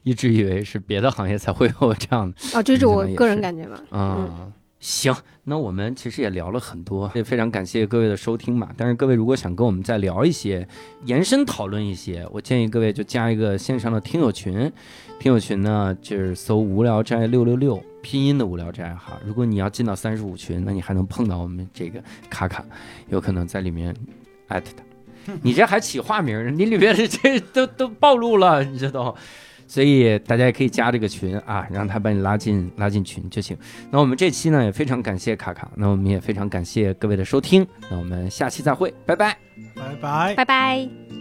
[0.03, 3.83] 一直以为是别的行业才会有这样的哦，这是我个人感觉吧。
[3.91, 4.53] 啊。
[4.81, 8.71] 行，那我们其实也聊了很多，也非常感谢各位的收听嘛。
[8.77, 10.67] 但是各位如果想跟我们再聊一些，
[11.05, 14.73] 延伸讨论一些，我建议各位就加一个线上的听友群。
[15.19, 19.21] 听友群呢，就是搜“无聊斋六六六”拼音的“无聊斋”哈。
[19.23, 22.65] 如果你要进到三十五群，那你还能碰到我们这个卡卡，
[23.11, 23.95] 有可能在里面
[24.49, 24.83] 艾特他。
[25.43, 29.15] 你这还起化名，你里边的这都都暴露了，你这都。
[29.71, 33.57] 所以大家也可以加这个群啊，让他把你拉进拉进群就行。
[33.89, 39.39] 那我们这期呢也非常感谢卡卡，那我们也非常感谢各位的收听，那我们下期再会，拜拜。
[39.77, 40.35] 拜拜。
[40.35, 41.20] 拜拜。